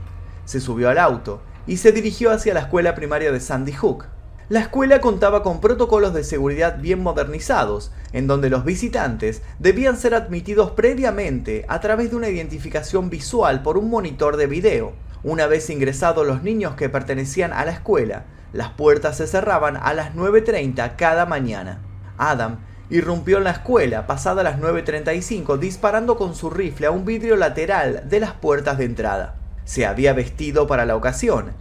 Se 0.47 0.61
subió 0.61 0.88
al 0.88 0.97
auto 0.97 1.43
y 1.67 1.76
se 1.76 1.93
dirigió 1.93 2.31
hacia 2.31 2.55
la 2.55 2.61
escuela 2.61 2.95
primaria 2.95 3.33
de 3.33 3.41
Sandy 3.41 3.73
Hook. 3.73 4.07
La 4.49 4.61
escuela 4.61 5.00
contaba 5.00 5.42
con 5.42 5.61
protocolos 5.61 6.12
de 6.14 6.25
seguridad 6.25 6.78
bien 6.78 7.02
modernizados, 7.02 7.92
en 8.12 8.26
donde 8.26 8.50
los 8.50 8.64
visitantes 8.64 9.42
debían 9.58 9.96
ser 9.96 10.14
admitidos 10.14 10.72
previamente 10.72 11.64
a 11.68 11.80
través 11.80 12.11
de 12.11 12.16
una 12.16 12.28
identificación 12.28 13.08
visual 13.08 13.62
por 13.62 13.78
un 13.78 13.88
monitor 13.88 14.37
de 14.37 14.46
video. 14.46 14.92
Una 15.22 15.46
vez 15.46 15.70
ingresados 15.70 16.26
los 16.26 16.42
niños 16.42 16.75
que 16.75 16.88
pertenecían 16.88 17.52
a 17.52 17.64
la 17.64 17.70
escuela, 17.70 18.25
las 18.52 18.70
puertas 18.70 19.16
se 19.16 19.28
cerraban 19.28 19.76
a 19.76 19.94
las 19.94 20.14
9.30 20.14 20.96
cada 20.96 21.25
mañana. 21.25 21.78
Adam 22.18 22.58
irrumpió 22.90 23.38
en 23.38 23.44
la 23.44 23.52
escuela 23.52 24.06
pasada 24.06 24.42
las 24.42 24.58
9.35 24.58 25.56
disparando 25.56 26.16
con 26.16 26.34
su 26.34 26.50
rifle 26.50 26.88
a 26.88 26.90
un 26.90 27.04
vidrio 27.04 27.37
lateral 27.37 28.02
de 28.08 28.20
las 28.20 28.32
puertas 28.32 28.76
de 28.76 28.84
entrada. 28.84 29.37
Se 29.64 29.87
había 29.87 30.12
vestido 30.12 30.66
para 30.66 30.84
la 30.84 30.96
ocasión. 30.96 31.52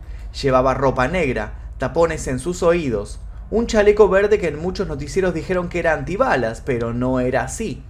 Llevaba 0.41 0.73
ropa 0.73 1.07
negra, 1.07 1.60
tapones 1.81 2.27
en 2.27 2.37
sus 2.37 2.61
oídos, 2.61 3.19
un 3.49 3.65
chaleco 3.65 4.07
verde 4.07 4.37
que 4.37 4.49
en 4.49 4.61
muchos 4.61 4.87
noticieros 4.87 5.33
dijeron 5.33 5.67
que 5.67 5.79
era 5.79 5.93
antibalas, 5.93 6.61
pero 6.63 6.93
no 6.93 7.19
era 7.19 7.41
así. 7.41 7.81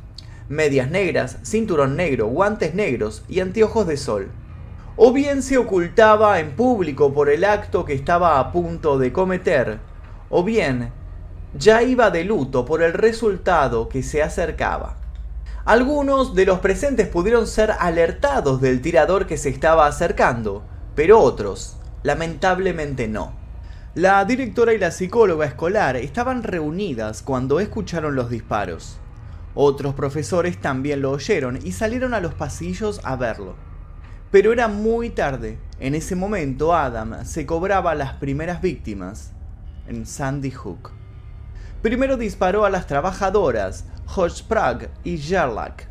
Medias 0.47 0.89
negras, 0.89 1.39
cinturón 1.43 1.97
negro, 1.97 2.27
guantes 2.27 2.73
negros 2.73 3.25
y 3.27 3.41
anteojos 3.41 3.85
de 3.85 3.97
sol. 3.97 4.29
O 4.95 5.11
bien 5.11 5.43
se 5.43 5.57
ocultaba 5.57 6.39
en 6.39 6.51
público 6.51 7.13
por 7.13 7.29
el 7.29 7.43
acto 7.43 7.83
que 7.83 7.93
estaba 7.93 8.39
a 8.39 8.53
punto 8.53 8.97
de 8.97 9.11
cometer, 9.11 9.79
o 10.29 10.41
bien 10.45 10.93
ya 11.53 11.83
iba 11.83 12.11
de 12.11 12.23
luto 12.23 12.63
por 12.63 12.81
el 12.81 12.93
resultado 12.93 13.89
que 13.89 14.03
se 14.03 14.23
acercaba. 14.23 14.95
Algunos 15.65 16.33
de 16.33 16.45
los 16.45 16.59
presentes 16.59 17.09
pudieron 17.09 17.45
ser 17.45 17.73
alertados 17.77 18.61
del 18.61 18.81
tirador 18.81 19.27
que 19.27 19.37
se 19.37 19.49
estaba 19.49 19.85
acercando, 19.85 20.63
pero 20.95 21.19
otros, 21.19 21.75
lamentablemente 22.03 23.09
no. 23.09 23.40
La 23.95 24.23
directora 24.23 24.73
y 24.73 24.77
la 24.77 24.89
psicóloga 24.89 25.45
escolar 25.45 25.97
estaban 25.97 26.43
reunidas 26.43 27.21
cuando 27.21 27.59
escucharon 27.59 28.15
los 28.15 28.29
disparos. 28.29 28.97
Otros 29.53 29.93
profesores 29.95 30.61
también 30.61 31.01
lo 31.01 31.11
oyeron 31.11 31.59
y 31.61 31.73
salieron 31.73 32.13
a 32.13 32.21
los 32.21 32.33
pasillos 32.33 33.01
a 33.03 33.17
verlo. 33.17 33.55
Pero 34.31 34.53
era 34.53 34.69
muy 34.69 35.09
tarde. 35.09 35.59
En 35.81 35.93
ese 35.93 36.15
momento 36.15 36.73
Adam 36.73 37.25
se 37.25 37.45
cobraba 37.45 37.93
las 37.93 38.13
primeras 38.13 38.61
víctimas 38.61 39.33
en 39.89 40.05
Sandy 40.05 40.51
Hook. 40.51 40.91
Primero 41.81 42.15
disparó 42.15 42.63
a 42.63 42.69
las 42.69 42.87
trabajadoras 42.87 43.83
Hodge 44.15 44.43
Prague 44.47 44.89
y 45.03 45.17
Gerlach. 45.17 45.90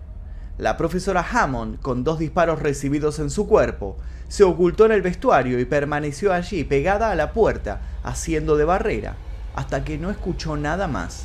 La 0.60 0.76
profesora 0.76 1.26
Hammond, 1.26 1.80
con 1.80 2.04
dos 2.04 2.18
disparos 2.18 2.60
recibidos 2.60 3.18
en 3.18 3.30
su 3.30 3.48
cuerpo, 3.48 3.96
se 4.28 4.44
ocultó 4.44 4.84
en 4.84 4.92
el 4.92 5.00
vestuario 5.00 5.58
y 5.58 5.64
permaneció 5.64 6.34
allí 6.34 6.64
pegada 6.64 7.10
a 7.10 7.14
la 7.14 7.32
puerta, 7.32 7.80
haciendo 8.02 8.58
de 8.58 8.66
barrera, 8.66 9.16
hasta 9.56 9.84
que 9.84 9.96
no 9.96 10.10
escuchó 10.10 10.58
nada 10.58 10.86
más. 10.86 11.24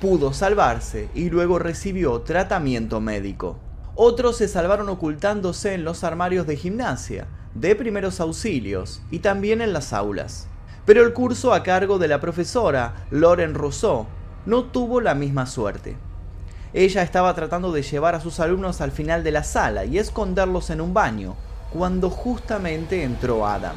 Pudo 0.00 0.32
salvarse 0.32 1.08
y 1.16 1.30
luego 1.30 1.58
recibió 1.58 2.20
tratamiento 2.20 3.00
médico. 3.00 3.58
Otros 3.96 4.36
se 4.36 4.46
salvaron 4.46 4.88
ocultándose 4.88 5.74
en 5.74 5.82
los 5.82 6.04
armarios 6.04 6.46
de 6.46 6.54
gimnasia, 6.54 7.26
de 7.56 7.74
primeros 7.74 8.20
auxilios 8.20 9.02
y 9.10 9.18
también 9.18 9.62
en 9.62 9.72
las 9.72 9.92
aulas. 9.92 10.46
Pero 10.86 11.02
el 11.02 11.12
curso 11.12 11.54
a 11.54 11.64
cargo 11.64 11.98
de 11.98 12.06
la 12.06 12.20
profesora 12.20 13.04
Lauren 13.10 13.54
Rousseau 13.54 14.06
no 14.46 14.66
tuvo 14.66 15.00
la 15.00 15.16
misma 15.16 15.46
suerte. 15.46 15.96
Ella 16.74 17.02
estaba 17.02 17.32
tratando 17.34 17.70
de 17.70 17.82
llevar 17.82 18.16
a 18.16 18.20
sus 18.20 18.40
alumnos 18.40 18.80
al 18.80 18.90
final 18.90 19.22
de 19.22 19.30
la 19.30 19.44
sala 19.44 19.84
y 19.84 19.98
esconderlos 19.98 20.70
en 20.70 20.80
un 20.80 20.92
baño, 20.92 21.36
cuando 21.72 22.10
justamente 22.10 23.04
entró 23.04 23.46
Adam. 23.46 23.76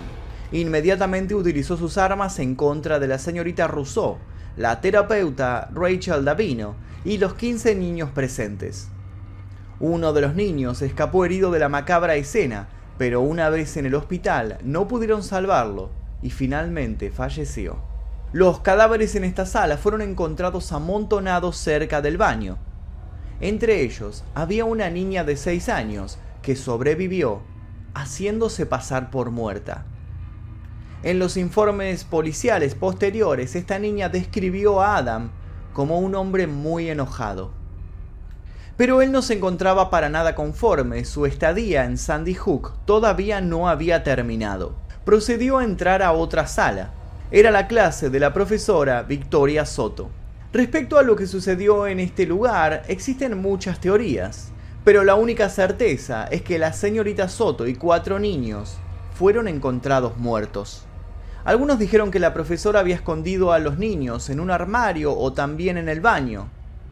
Inmediatamente 0.51 1.35
utilizó 1.35 1.77
sus 1.77 1.99
armas 1.99 2.39
en 2.39 2.55
contra 2.55 2.97
de 2.97 3.07
la 3.07 3.19
señorita 3.19 3.67
Rousseau, 3.67 4.17
la 4.55 4.81
terapeuta 4.81 5.69
Rachel 5.75 6.25
Davino 6.25 6.75
y 7.05 7.19
los 7.19 7.35
15 7.35 7.75
niños 7.75 8.09
presentes. 8.09 8.87
Uno 9.79 10.11
de 10.11 10.21
los 10.21 10.33
niños 10.33 10.81
escapó 10.81 11.23
herido 11.23 11.51
de 11.51 11.59
la 11.59 11.69
macabra 11.69 12.15
escena, 12.15 12.67
pero 12.97 13.21
una 13.21 13.49
vez 13.49 13.77
en 13.77 13.85
el 13.85 13.93
hospital 13.93 14.57
no 14.63 14.87
pudieron 14.87 15.21
salvarlo 15.21 15.91
y 16.23 16.31
finalmente 16.31 17.11
falleció. 17.11 17.77
Los 18.33 18.61
cadáveres 18.61 19.13
en 19.15 19.23
esta 19.23 19.45
sala 19.45 19.77
fueron 19.77 20.01
encontrados 20.01 20.71
amontonados 20.71 21.57
cerca 21.57 22.01
del 22.01 22.17
baño. 22.17 22.57
Entre 23.39 23.81
ellos 23.81 24.23
había 24.33 24.65
una 24.65 24.89
niña 24.89 25.23
de 25.23 25.37
6 25.37 25.69
años 25.69 26.17
que 26.41 26.55
sobrevivió 26.55 27.41
haciéndose 27.93 28.65
pasar 28.65 29.09
por 29.09 29.31
muerta. 29.31 29.85
En 31.03 31.19
los 31.19 31.37
informes 31.37 32.03
policiales 32.03 32.75
posteriores, 32.75 33.55
esta 33.55 33.79
niña 33.79 34.09
describió 34.09 34.81
a 34.81 34.97
Adam 34.97 35.29
como 35.73 35.99
un 35.99 36.15
hombre 36.15 36.47
muy 36.47 36.89
enojado. 36.89 37.51
Pero 38.75 39.01
él 39.01 39.11
no 39.11 39.21
se 39.21 39.35
encontraba 39.35 39.89
para 39.89 40.09
nada 40.09 40.35
conforme, 40.35 41.05
su 41.05 41.25
estadía 41.25 41.85
en 41.85 41.97
Sandy 41.97 42.33
Hook 42.33 42.73
todavía 42.85 43.41
no 43.41 43.69
había 43.69 44.03
terminado 44.03 44.87
procedió 45.07 45.59
a 45.59 45.63
entrar 45.63 46.03
a 46.03 46.11
otra 46.11 46.47
sala. 46.47 46.89
Era 47.31 47.49
la 47.49 47.67
clase 47.67 48.09
de 48.09 48.19
la 48.19 48.33
profesora 48.33 49.03
Victoria 49.03 49.65
Soto. 49.65 50.09
Respecto 50.53 50.97
a 50.97 51.03
lo 51.03 51.17
que 51.17 51.27
sucedió 51.27 51.87
en 51.87 51.99
este 51.99 52.25
lugar, 52.25 52.83
existen 52.87 53.37
muchas 53.37 53.81
teorías, 53.81 54.49
pero 54.85 55.03
la 55.03 55.15
única 55.15 55.49
certeza 55.49 56.23
es 56.27 56.41
que 56.41 56.57
la 56.57 56.71
señorita 56.71 57.27
Soto 57.27 57.67
y 57.67 57.75
cuatro 57.75 58.17
niños 58.17 58.77
fueron 59.13 59.49
encontrados 59.49 60.17
muertos. 60.17 60.85
Algunos 61.43 61.79
dijeron 61.79 62.11
que 62.11 62.19
la 62.19 62.33
profesora 62.33 62.79
había 62.79 62.95
escondido 62.95 63.51
a 63.51 63.59
los 63.59 63.77
niños 63.77 64.29
en 64.29 64.39
un 64.39 64.49
armario 64.49 65.13
o 65.13 65.33
también 65.33 65.77
en 65.77 65.89
el 65.89 65.99
baño, 65.99 66.49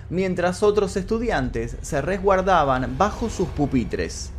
mientras 0.09 0.61
otros 0.61 0.97
estudiantes 0.97 1.77
se 1.81 2.01
resguardaban 2.01 2.97
bajo 2.97 3.29
sus 3.29 3.47
pupitres. 3.47 4.31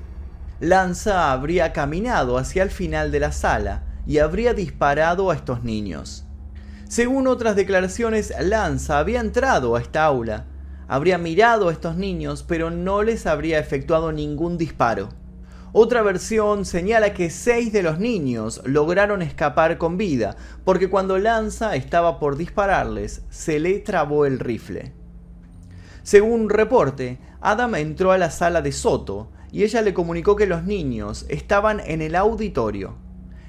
Lanza 0.60 1.32
habría 1.32 1.72
caminado 1.72 2.36
hacia 2.36 2.62
el 2.62 2.70
final 2.70 3.10
de 3.10 3.20
la 3.20 3.32
sala 3.32 3.82
y 4.06 4.18
habría 4.18 4.52
disparado 4.52 5.30
a 5.30 5.34
estos 5.34 5.64
niños. 5.64 6.25
Según 6.88 7.26
otras 7.26 7.56
declaraciones, 7.56 8.32
Lanza 8.40 8.98
había 8.98 9.18
entrado 9.18 9.74
a 9.74 9.80
esta 9.80 10.04
aula, 10.04 10.46
habría 10.86 11.18
mirado 11.18 11.68
a 11.68 11.72
estos 11.72 11.96
niños, 11.96 12.44
pero 12.46 12.70
no 12.70 13.02
les 13.02 13.26
habría 13.26 13.58
efectuado 13.58 14.12
ningún 14.12 14.56
disparo. 14.56 15.08
Otra 15.72 16.02
versión 16.02 16.64
señala 16.64 17.12
que 17.12 17.28
seis 17.28 17.72
de 17.72 17.82
los 17.82 17.98
niños 17.98 18.62
lograron 18.64 19.20
escapar 19.20 19.78
con 19.78 19.98
vida, 19.98 20.36
porque 20.64 20.88
cuando 20.88 21.18
Lanza 21.18 21.74
estaba 21.74 22.20
por 22.20 22.36
dispararles, 22.36 23.22
se 23.30 23.58
le 23.58 23.80
trabó 23.80 24.24
el 24.24 24.38
rifle. 24.38 24.92
Según 26.04 26.42
un 26.42 26.50
reporte, 26.50 27.18
Adam 27.40 27.74
entró 27.74 28.12
a 28.12 28.18
la 28.18 28.30
sala 28.30 28.62
de 28.62 28.70
Soto, 28.70 29.28
y 29.50 29.64
ella 29.64 29.82
le 29.82 29.92
comunicó 29.92 30.36
que 30.36 30.46
los 30.46 30.62
niños 30.62 31.26
estaban 31.28 31.80
en 31.80 32.00
el 32.00 32.14
auditorio. 32.14 32.94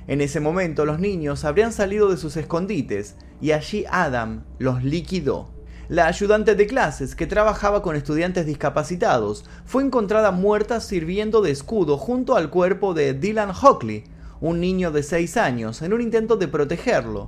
En 0.08 0.22
ese 0.22 0.40
momento 0.40 0.86
los 0.86 1.00
niños 1.00 1.44
habrían 1.44 1.74
salido 1.74 2.10
de 2.10 2.18
sus 2.18 2.38
escondites 2.38 3.16
y 3.42 3.52
allí 3.52 3.86
Adam 3.92 4.44
los 4.58 4.84
liquidó. 4.84 5.52
La 5.90 6.08
ayudante 6.08 6.56
de 6.56 6.68
clases, 6.68 7.16
que 7.16 7.28
trabajaba 7.28 7.82
con 7.82 7.96
estudiantes 7.96 8.46
discapacitados, 8.46 9.46
fue 9.66 9.84
encontrada 9.84 10.32
muerta 10.32 10.80
sirviendo 10.82 11.42
de 11.42 11.52
escudo 11.52 11.98
junto 11.98 12.36
al 12.36 12.50
cuerpo 12.50 12.94
de 12.94 13.14
Dylan 13.14 13.52
Hockley, 13.52 14.06
un 14.40 14.60
niño 14.60 14.92
de 14.92 15.04
6 15.04 15.38
años, 15.38 15.82
en 15.82 15.94
un 15.94 16.02
intento 16.02 16.38
de 16.38 16.48
protegerlo, 16.48 17.28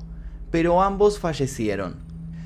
pero 0.51 0.81
ambos 0.81 1.19
fallecieron. 1.19 1.97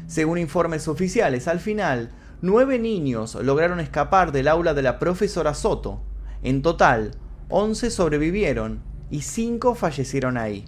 Según 0.08 0.38
informes 0.38 0.88
oficiales, 0.88 1.48
al 1.48 1.60
final, 1.60 2.12
nueve 2.42 2.78
niños 2.78 3.36
lograron 3.36 3.80
escapar 3.80 4.32
del 4.32 4.48
aula 4.48 4.74
de 4.74 4.82
la 4.82 5.00
profesora 5.00 5.54
Soto. 5.54 6.02
En 6.44 6.62
total, 6.62 7.16
11 7.50 7.90
sobrevivieron 7.90 8.93
y 9.13 9.22
5 9.22 9.75
fallecieron 9.75 10.38
ahí. 10.38 10.65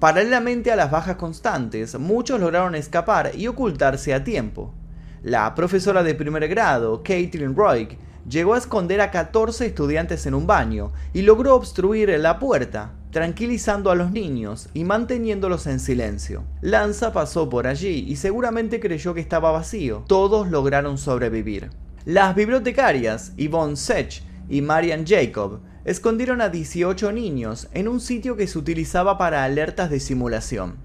Paralelamente 0.00 0.72
a 0.72 0.76
las 0.76 0.90
bajas 0.90 1.14
constantes, 1.14 1.96
muchos 2.00 2.40
lograron 2.40 2.74
escapar 2.74 3.30
y 3.36 3.46
ocultarse 3.46 4.12
a 4.12 4.24
tiempo. 4.24 4.74
La 5.22 5.54
profesora 5.54 6.02
de 6.02 6.16
primer 6.16 6.48
grado, 6.48 7.04
Caitlin 7.04 7.54
Roig, 7.54 7.96
llegó 8.28 8.54
a 8.54 8.58
esconder 8.58 9.00
a 9.00 9.12
14 9.12 9.66
estudiantes 9.66 10.26
en 10.26 10.34
un 10.34 10.48
baño 10.48 10.90
y 11.12 11.22
logró 11.22 11.54
obstruir 11.54 12.08
la 12.18 12.40
puerta, 12.40 12.94
tranquilizando 13.12 13.92
a 13.92 13.94
los 13.94 14.10
niños 14.10 14.68
y 14.74 14.82
manteniéndolos 14.82 15.68
en 15.68 15.78
silencio. 15.78 16.42
Lanza 16.62 17.12
pasó 17.12 17.48
por 17.48 17.68
allí 17.68 18.04
y 18.08 18.16
seguramente 18.16 18.80
creyó 18.80 19.14
que 19.14 19.20
estaba 19.20 19.52
vacío. 19.52 20.02
Todos 20.08 20.50
lograron 20.50 20.98
sobrevivir. 20.98 21.70
Las 22.04 22.34
bibliotecarias, 22.34 23.32
Yvonne 23.36 23.76
Sech 23.76 24.24
y 24.50 24.60
Marian 24.60 25.06
Jacob, 25.06 25.60
escondieron 25.84 26.42
a 26.42 26.50
18 26.50 27.12
niños 27.12 27.68
en 27.72 27.88
un 27.88 28.00
sitio 28.00 28.36
que 28.36 28.46
se 28.46 28.58
utilizaba 28.58 29.16
para 29.16 29.44
alertas 29.44 29.88
de 29.88 30.00
simulación. 30.00 30.76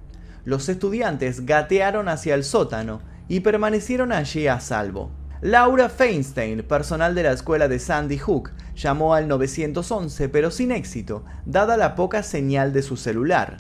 Los 0.46 0.70
estudiantes 0.70 1.46
gatearon 1.46 2.08
hacia 2.08 2.36
el 2.36 2.44
sótano 2.44 3.02
y 3.28 3.42
permanecieron 3.42 4.12
allí 4.12 4.48
a 4.48 4.60
salvo. 4.60 5.12
Laura 5.42 5.90
Feinstein, 5.90 6.64
personal 6.64 7.14
de 7.14 7.24
la 7.24 7.32
escuela 7.32 7.68
de 7.68 7.80
Sandy 7.80 8.18
Hook, 8.18 8.52
llamó 8.76 9.14
al 9.14 9.28
911 9.28 10.30
pero 10.30 10.52
sin 10.52 10.72
éxito, 10.72 11.26
dada 11.46 11.76
la 11.76 11.96
poca 11.96 12.24
señal 12.24 12.72
de 12.72 12.84
su 12.84 12.96
celular. 12.96 13.58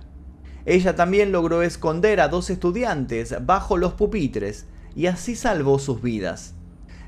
Ella 0.65 0.95
también 0.95 1.31
logró 1.31 1.61
esconder 1.61 2.21
a 2.21 2.27
dos 2.27 2.49
estudiantes 2.49 3.35
bajo 3.45 3.77
los 3.77 3.93
pupitres 3.93 4.65
y 4.95 5.07
así 5.07 5.35
salvó 5.35 5.77
sus 5.77 6.01
vidas. 6.01 6.54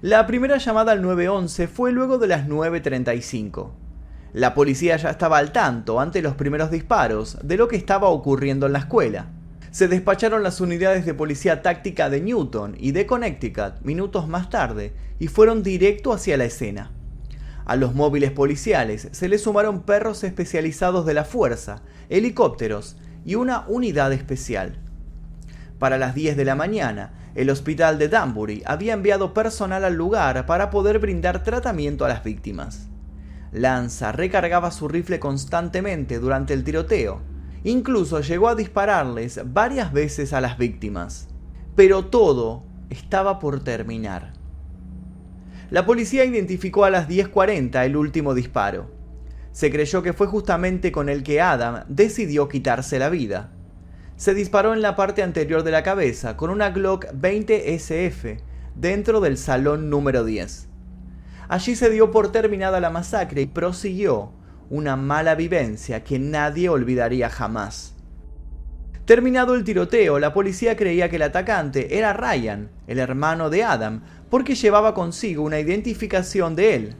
La 0.03 0.27
primera 0.27 0.57
llamada 0.59 0.91
al 0.91 1.01
911 1.01 1.67
fue 1.67 1.91
luego 1.91 2.19
de 2.19 2.27
las 2.27 2.47
9.35. 2.47 3.71
La 4.31 4.53
policía 4.53 4.95
ya 4.95 5.09
estaba 5.09 5.39
al 5.39 5.51
tanto 5.51 5.99
ante 5.99 6.21
los 6.21 6.35
primeros 6.35 6.69
disparos 6.69 7.39
de 7.41 7.57
lo 7.57 7.67
que 7.67 7.77
estaba 7.77 8.09
ocurriendo 8.09 8.67
en 8.67 8.73
la 8.73 8.79
escuela. 8.79 9.31
Se 9.71 9.87
despacharon 9.87 10.43
las 10.43 10.61
unidades 10.61 11.03
de 11.03 11.15
policía 11.15 11.63
táctica 11.63 12.11
de 12.11 12.21
Newton 12.21 12.75
y 12.77 12.91
de 12.91 13.07
Connecticut 13.07 13.81
minutos 13.81 14.27
más 14.27 14.51
tarde 14.51 14.93
y 15.17 15.29
fueron 15.29 15.63
directo 15.63 16.13
hacia 16.13 16.37
la 16.37 16.45
escena. 16.45 16.91
A 17.65 17.75
los 17.75 17.95
móviles 17.95 18.29
policiales 18.29 19.09
se 19.11 19.27
le 19.27 19.39
sumaron 19.39 19.81
perros 19.81 20.23
especializados 20.23 21.07
de 21.07 21.15
la 21.15 21.25
fuerza, 21.25 21.81
helicópteros 22.09 22.97
y 23.25 23.33
una 23.33 23.65
unidad 23.67 24.13
especial. 24.13 24.77
Para 25.79 25.97
las 25.97 26.13
10 26.13 26.37
de 26.37 26.45
la 26.45 26.55
mañana, 26.55 27.13
el 27.37 27.51
hospital 27.51 27.99
de 27.99 28.09
Danbury 28.09 28.63
había 28.65 28.93
enviado 28.93 29.31
personal 29.31 29.85
al 29.85 29.93
lugar 29.93 30.47
para 30.47 30.71
poder 30.71 30.97
brindar 30.97 31.43
tratamiento 31.43 32.03
a 32.03 32.07
las 32.07 32.23
víctimas. 32.23 32.87
Lanza 33.51 34.11
recargaba 34.11 34.71
su 34.71 34.87
rifle 34.87 35.19
constantemente 35.19 36.17
durante 36.17 36.55
el 36.55 36.63
tiroteo. 36.63 37.21
Incluso 37.63 38.21
llegó 38.21 38.49
a 38.49 38.55
dispararles 38.55 39.39
varias 39.53 39.93
veces 39.93 40.33
a 40.33 40.41
las 40.41 40.57
víctimas. 40.57 41.27
Pero 41.75 42.05
todo 42.05 42.63
estaba 42.89 43.37
por 43.37 43.63
terminar. 43.63 44.33
La 45.69 45.85
policía 45.85 46.25
identificó 46.25 46.85
a 46.85 46.89
las 46.89 47.07
10.40 47.07 47.85
el 47.85 47.97
último 47.97 48.33
disparo. 48.33 48.89
Se 49.51 49.69
creyó 49.69 50.01
que 50.01 50.13
fue 50.13 50.25
justamente 50.25 50.91
con 50.91 51.07
el 51.07 51.21
que 51.21 51.39
Adam 51.39 51.83
decidió 51.87 52.47
quitarse 52.49 52.97
la 52.97 53.09
vida. 53.09 53.51
Se 54.17 54.33
disparó 54.33 54.73
en 54.73 54.81
la 54.81 54.95
parte 54.95 55.21
anterior 55.21 55.61
de 55.61 55.69
la 55.69 55.83
cabeza 55.83 56.37
con 56.37 56.49
una 56.49 56.71
Glock 56.71 57.05
20 57.13 57.75
SF 57.75 58.39
dentro 58.73 59.21
del 59.21 59.37
salón 59.37 59.91
número 59.91 60.23
10. 60.23 60.67
Allí 61.47 61.75
se 61.75 61.91
dio 61.91 62.09
por 62.09 62.31
terminada 62.31 62.79
la 62.79 62.89
masacre 62.89 63.43
y 63.43 63.45
prosiguió 63.45 64.31
una 64.71 64.95
mala 64.95 65.35
vivencia 65.35 66.03
que 66.03 66.17
nadie 66.17 66.67
olvidaría 66.67 67.29
jamás. 67.29 67.93
Terminado 69.05 69.53
el 69.53 69.63
tiroteo, 69.63 70.17
la 70.17 70.33
policía 70.33 70.75
creía 70.75 71.11
que 71.11 71.17
el 71.17 71.21
atacante 71.21 71.99
era 71.99 72.13
Ryan, 72.13 72.71
el 72.87 72.97
hermano 72.97 73.51
de 73.51 73.63
Adam, 73.63 74.01
porque 74.31 74.55
llevaba 74.55 74.95
consigo 74.95 75.43
una 75.43 75.59
identificación 75.59 76.55
de 76.55 76.73
él. 76.73 76.95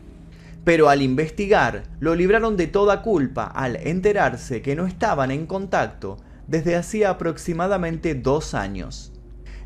Pero 0.64 0.88
al 0.88 1.02
investigar, 1.02 1.82
lo 2.00 2.14
libraron 2.14 2.58
de 2.58 2.68
toda 2.68 3.02
culpa 3.02 3.46
al 3.46 3.76
enterarse 3.78 4.62
que 4.62 4.76
no 4.76 4.86
estaban 4.86 5.32
en 5.32 5.48
contacto 5.48 6.18
desde 6.48 6.76
hacía 6.76 7.12
aproximadamente 7.12 8.16
dos 8.16 8.54
años. 8.54 9.14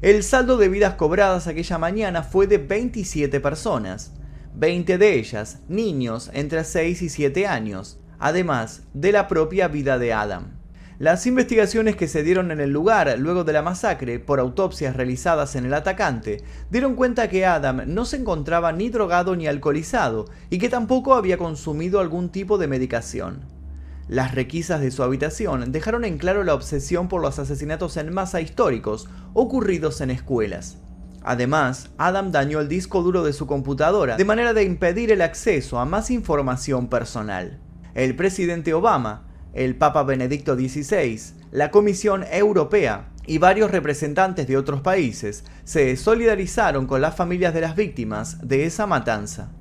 El 0.01 0.23
saldo 0.23 0.57
de 0.57 0.67
vidas 0.67 0.95
cobradas 0.95 1.47
aquella 1.47 1.77
mañana 1.77 2.23
fue 2.23 2.47
de 2.47 2.57
27 2.57 3.39
personas, 3.39 4.13
20 4.55 4.97
de 4.97 5.13
ellas 5.13 5.59
niños 5.69 6.31
entre 6.33 6.63
6 6.63 7.01
y 7.03 7.09
7 7.09 7.47
años, 7.47 7.99
además 8.17 8.83
de 8.93 9.11
la 9.11 9.27
propia 9.27 9.67
vida 9.67 9.99
de 9.99 10.13
Adam. 10.13 10.61
Las 11.01 11.25
investigaciones 11.25 11.95
que 11.95 12.07
se 12.07 12.21
dieron 12.21 12.51
en 12.51 12.59
el 12.59 12.69
lugar 12.69 13.17
luego 13.17 13.43
de 13.43 13.53
la 13.53 13.63
masacre 13.63 14.19
por 14.19 14.39
autopsias 14.39 14.95
realizadas 14.95 15.55
en 15.55 15.65
el 15.65 15.73
atacante 15.73 16.43
dieron 16.69 16.95
cuenta 16.95 17.27
que 17.27 17.45
Adam 17.45 17.81
no 17.87 18.05
se 18.05 18.17
encontraba 18.17 18.71
ni 18.71 18.89
drogado 18.89 19.35
ni 19.35 19.47
alcoholizado 19.47 20.25
y 20.51 20.59
que 20.59 20.69
tampoco 20.69 21.15
había 21.15 21.39
consumido 21.39 21.99
algún 21.99 22.29
tipo 22.29 22.59
de 22.59 22.67
medicación. 22.67 23.60
Las 24.07 24.35
requisas 24.35 24.81
de 24.81 24.91
su 24.91 25.03
habitación 25.03 25.71
dejaron 25.71 26.03
en 26.05 26.17
claro 26.17 26.43
la 26.43 26.53
obsesión 26.53 27.07
por 27.07 27.21
los 27.21 27.39
asesinatos 27.39 27.97
en 27.97 28.13
masa 28.13 28.41
históricos 28.41 29.07
ocurridos 29.33 30.01
en 30.01 30.11
escuelas. 30.11 30.77
Además, 31.23 31.91
Adam 31.97 32.31
dañó 32.31 32.59
el 32.59 32.67
disco 32.67 33.03
duro 33.03 33.23
de 33.23 33.33
su 33.33 33.45
computadora 33.45 34.17
de 34.17 34.25
manera 34.25 34.53
de 34.53 34.63
impedir 34.63 35.11
el 35.11 35.21
acceso 35.21 35.79
a 35.79 35.85
más 35.85 36.09
información 36.09 36.87
personal. 36.87 37.59
El 37.93 38.15
presidente 38.15 38.73
Obama, 38.73 39.27
el 39.53 39.75
Papa 39.75 40.03
Benedicto 40.03 40.55
XVI, 40.55 41.19
la 41.51 41.69
Comisión 41.69 42.23
Europea 42.31 43.09
y 43.27 43.37
varios 43.37 43.69
representantes 43.69 44.47
de 44.47 44.57
otros 44.57 44.81
países 44.81 45.43
se 45.63 45.95
solidarizaron 45.95 46.87
con 46.87 47.01
las 47.01 47.15
familias 47.15 47.53
de 47.53 47.61
las 47.61 47.75
víctimas 47.75 48.47
de 48.47 48.65
esa 48.65 48.87
matanza. 48.87 49.51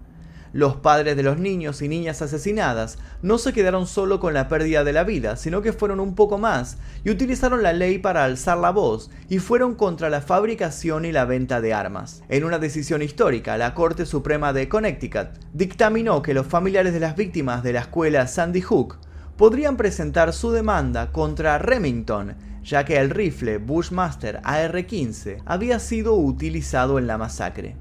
Los 0.52 0.74
padres 0.76 1.16
de 1.16 1.22
los 1.22 1.38
niños 1.38 1.80
y 1.80 1.86
niñas 1.86 2.22
asesinadas 2.22 2.98
no 3.22 3.38
se 3.38 3.52
quedaron 3.52 3.86
solo 3.86 4.18
con 4.18 4.34
la 4.34 4.48
pérdida 4.48 4.82
de 4.82 4.92
la 4.92 5.04
vida, 5.04 5.36
sino 5.36 5.62
que 5.62 5.72
fueron 5.72 6.00
un 6.00 6.16
poco 6.16 6.38
más 6.38 6.78
y 7.04 7.10
utilizaron 7.10 7.62
la 7.62 7.72
ley 7.72 7.98
para 7.98 8.24
alzar 8.24 8.58
la 8.58 8.70
voz 8.70 9.10
y 9.28 9.38
fueron 9.38 9.76
contra 9.76 10.10
la 10.10 10.20
fabricación 10.20 11.04
y 11.04 11.12
la 11.12 11.24
venta 11.24 11.60
de 11.60 11.72
armas. 11.72 12.24
En 12.28 12.42
una 12.42 12.58
decisión 12.58 13.00
histórica, 13.00 13.56
la 13.58 13.74
Corte 13.74 14.06
Suprema 14.06 14.52
de 14.52 14.68
Connecticut 14.68 15.28
dictaminó 15.52 16.20
que 16.20 16.34
los 16.34 16.48
familiares 16.48 16.92
de 16.94 17.00
las 17.00 17.14
víctimas 17.14 17.62
de 17.62 17.72
la 17.72 17.80
escuela 17.80 18.26
Sandy 18.26 18.60
Hook 18.62 18.98
podrían 19.36 19.76
presentar 19.76 20.32
su 20.32 20.50
demanda 20.50 21.12
contra 21.12 21.58
Remington, 21.58 22.34
ya 22.64 22.84
que 22.84 22.98
el 22.98 23.10
rifle 23.10 23.58
Bushmaster 23.58 24.40
AR-15 24.42 25.42
había 25.46 25.78
sido 25.78 26.14
utilizado 26.14 26.98
en 26.98 27.06
la 27.06 27.18
masacre. 27.18 27.76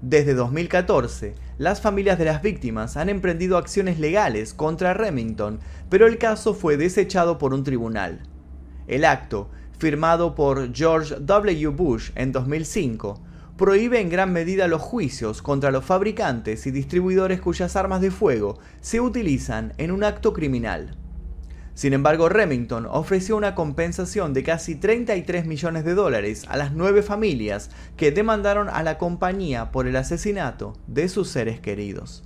Desde 0.00 0.34
2014, 0.34 1.36
las 1.62 1.80
familias 1.80 2.18
de 2.18 2.24
las 2.24 2.42
víctimas 2.42 2.96
han 2.96 3.08
emprendido 3.08 3.56
acciones 3.56 4.00
legales 4.00 4.52
contra 4.52 4.94
Remington, 4.94 5.60
pero 5.88 6.08
el 6.08 6.18
caso 6.18 6.54
fue 6.54 6.76
desechado 6.76 7.38
por 7.38 7.54
un 7.54 7.62
tribunal. 7.62 8.24
El 8.88 9.04
acto, 9.04 9.48
firmado 9.78 10.34
por 10.34 10.74
George 10.74 11.14
W. 11.20 11.68
Bush 11.68 12.10
en 12.16 12.32
2005, 12.32 13.22
prohíbe 13.56 14.00
en 14.00 14.08
gran 14.08 14.32
medida 14.32 14.66
los 14.66 14.82
juicios 14.82 15.40
contra 15.40 15.70
los 15.70 15.84
fabricantes 15.84 16.66
y 16.66 16.72
distribuidores 16.72 17.40
cuyas 17.40 17.76
armas 17.76 18.00
de 18.00 18.10
fuego 18.10 18.58
se 18.80 19.00
utilizan 19.00 19.72
en 19.78 19.92
un 19.92 20.02
acto 20.02 20.32
criminal. 20.32 20.96
Sin 21.74 21.94
embargo, 21.94 22.28
Remington 22.28 22.86
ofreció 22.86 23.36
una 23.36 23.54
compensación 23.54 24.34
de 24.34 24.42
casi 24.42 24.74
33 24.74 25.46
millones 25.46 25.84
de 25.84 25.94
dólares 25.94 26.44
a 26.48 26.56
las 26.58 26.72
nueve 26.72 27.02
familias 27.02 27.70
que 27.96 28.10
demandaron 28.10 28.68
a 28.68 28.82
la 28.82 28.98
compañía 28.98 29.72
por 29.72 29.86
el 29.86 29.96
asesinato 29.96 30.74
de 30.86 31.08
sus 31.08 31.28
seres 31.28 31.60
queridos. 31.60 32.24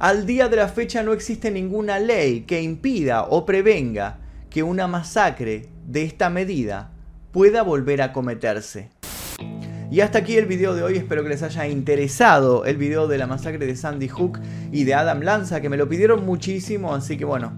Al 0.00 0.26
día 0.26 0.48
de 0.48 0.56
la 0.56 0.66
fecha 0.66 1.04
no 1.04 1.12
existe 1.12 1.52
ninguna 1.52 2.00
ley 2.00 2.40
que 2.40 2.60
impida 2.60 3.22
o 3.22 3.46
prevenga 3.46 4.18
que 4.50 4.64
una 4.64 4.88
masacre 4.88 5.68
de 5.86 6.02
esta 6.02 6.28
medida 6.28 6.90
pueda 7.30 7.62
volver 7.62 8.02
a 8.02 8.12
cometerse. 8.12 8.90
Y 9.92 10.00
hasta 10.00 10.18
aquí 10.18 10.36
el 10.36 10.46
video 10.46 10.74
de 10.74 10.82
hoy, 10.82 10.96
espero 10.96 11.22
que 11.22 11.28
les 11.28 11.42
haya 11.42 11.68
interesado 11.68 12.64
el 12.64 12.78
video 12.78 13.06
de 13.06 13.18
la 13.18 13.26
masacre 13.26 13.64
de 13.64 13.76
Sandy 13.76 14.08
Hook 14.08 14.40
y 14.72 14.84
de 14.84 14.94
Adam 14.94 15.20
Lanza, 15.20 15.60
que 15.60 15.68
me 15.68 15.76
lo 15.76 15.88
pidieron 15.88 16.24
muchísimo, 16.24 16.94
así 16.94 17.16
que 17.16 17.24
bueno, 17.24 17.52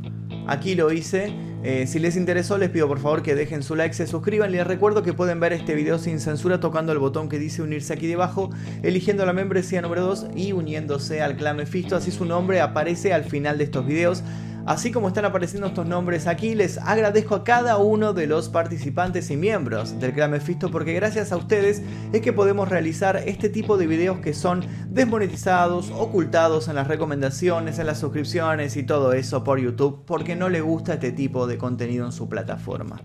Aquí 0.46 0.74
lo 0.74 0.92
hice. 0.92 1.32
Eh, 1.62 1.86
si 1.86 1.98
les 1.98 2.16
interesó, 2.16 2.58
les 2.58 2.68
pido 2.68 2.86
por 2.86 2.98
favor 2.98 3.22
que 3.22 3.34
dejen 3.34 3.62
su 3.62 3.74
like, 3.74 3.94
se 3.94 4.06
suscriban. 4.06 4.52
Les 4.52 4.66
recuerdo 4.66 5.02
que 5.02 5.14
pueden 5.14 5.40
ver 5.40 5.54
este 5.54 5.74
video 5.74 5.98
sin 5.98 6.20
censura 6.20 6.60
tocando 6.60 6.92
el 6.92 6.98
botón 6.98 7.30
que 7.30 7.38
dice 7.38 7.62
unirse 7.62 7.94
aquí 7.94 8.06
debajo, 8.06 8.50
eligiendo 8.82 9.24
la 9.24 9.32
membresía 9.32 9.80
número 9.80 10.02
2 10.02 10.26
y 10.36 10.52
uniéndose 10.52 11.22
al 11.22 11.36
clan 11.36 11.56
Mephisto. 11.56 11.96
Así 11.96 12.10
su 12.10 12.26
nombre 12.26 12.60
aparece 12.60 13.14
al 13.14 13.24
final 13.24 13.56
de 13.56 13.64
estos 13.64 13.86
videos. 13.86 14.22
Así 14.66 14.90
como 14.90 15.08
están 15.08 15.26
apareciendo 15.26 15.66
estos 15.66 15.86
nombres 15.86 16.26
aquí, 16.26 16.54
les 16.54 16.78
agradezco 16.78 17.34
a 17.34 17.44
cada 17.44 17.76
uno 17.76 18.14
de 18.14 18.26
los 18.26 18.48
participantes 18.48 19.30
y 19.30 19.36
miembros 19.36 20.00
del 20.00 20.14
Clan 20.14 20.30
Mephisto 20.30 20.70
porque 20.70 20.94
gracias 20.94 21.32
a 21.32 21.36
ustedes 21.36 21.82
es 22.14 22.20
que 22.22 22.32
podemos 22.32 22.70
realizar 22.70 23.16
este 23.26 23.50
tipo 23.50 23.76
de 23.76 23.86
videos 23.86 24.20
que 24.20 24.32
son 24.32 24.64
desmonetizados, 24.88 25.90
ocultados 25.90 26.68
en 26.68 26.76
las 26.76 26.88
recomendaciones, 26.88 27.78
en 27.78 27.86
las 27.86 27.98
suscripciones 27.98 28.78
y 28.78 28.84
todo 28.84 29.12
eso 29.12 29.44
por 29.44 29.60
YouTube 29.60 30.02
porque 30.06 30.34
no 30.34 30.48
le 30.48 30.62
gusta 30.62 30.94
este 30.94 31.12
tipo 31.12 31.46
de 31.46 31.58
contenido 31.58 32.06
en 32.06 32.12
su 32.12 32.30
plataforma. 32.30 33.02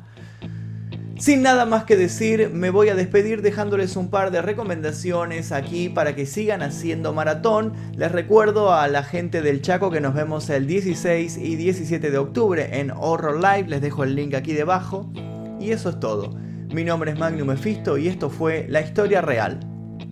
Sin 1.20 1.42
nada 1.42 1.66
más 1.66 1.84
que 1.84 1.98
decir, 1.98 2.50
me 2.54 2.70
voy 2.70 2.88
a 2.88 2.96
despedir 2.96 3.42
dejándoles 3.42 3.98
un 3.98 4.10
par 4.10 4.32
de 4.32 4.42
recomendaciones 4.42 5.52
aquí 5.52 5.90
para 5.90 6.16
que 6.16 6.26
sigan 6.26 6.62
haciendo 6.62 7.12
maratón. 7.12 7.74
Les 7.98 8.10
recuerdo 8.10 8.74
a 8.74 8.88
la 8.88 9.04
gente 9.04 9.42
del 9.42 9.62
Chaco 9.62 9.92
que 9.92 10.00
nos 10.00 10.14
vemos 10.14 10.50
el 10.50 10.66
16 10.66 11.38
y 11.38 11.58
17 11.58 12.10
de 12.10 12.18
octubre 12.18 12.80
en 12.80 12.92
Horror 12.92 13.36
Live, 13.36 13.68
les 13.68 13.82
dejo 13.82 14.06
el 14.06 14.16
link 14.16 14.34
aquí 14.34 14.54
debajo. 14.54 15.12
Y 15.60 15.72
eso 15.72 15.90
es 15.90 16.00
todo. 16.00 16.38
Mi 16.74 16.86
nombre 16.86 17.12
es 17.12 17.20
Magnum 17.20 17.50
Mephisto 17.50 17.98
y 17.98 18.08
esto 18.08 18.30
fue 18.30 18.66
La 18.70 18.80
Historia 18.80 19.20
Real. 19.20 19.60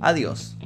Adiós. 0.01 0.56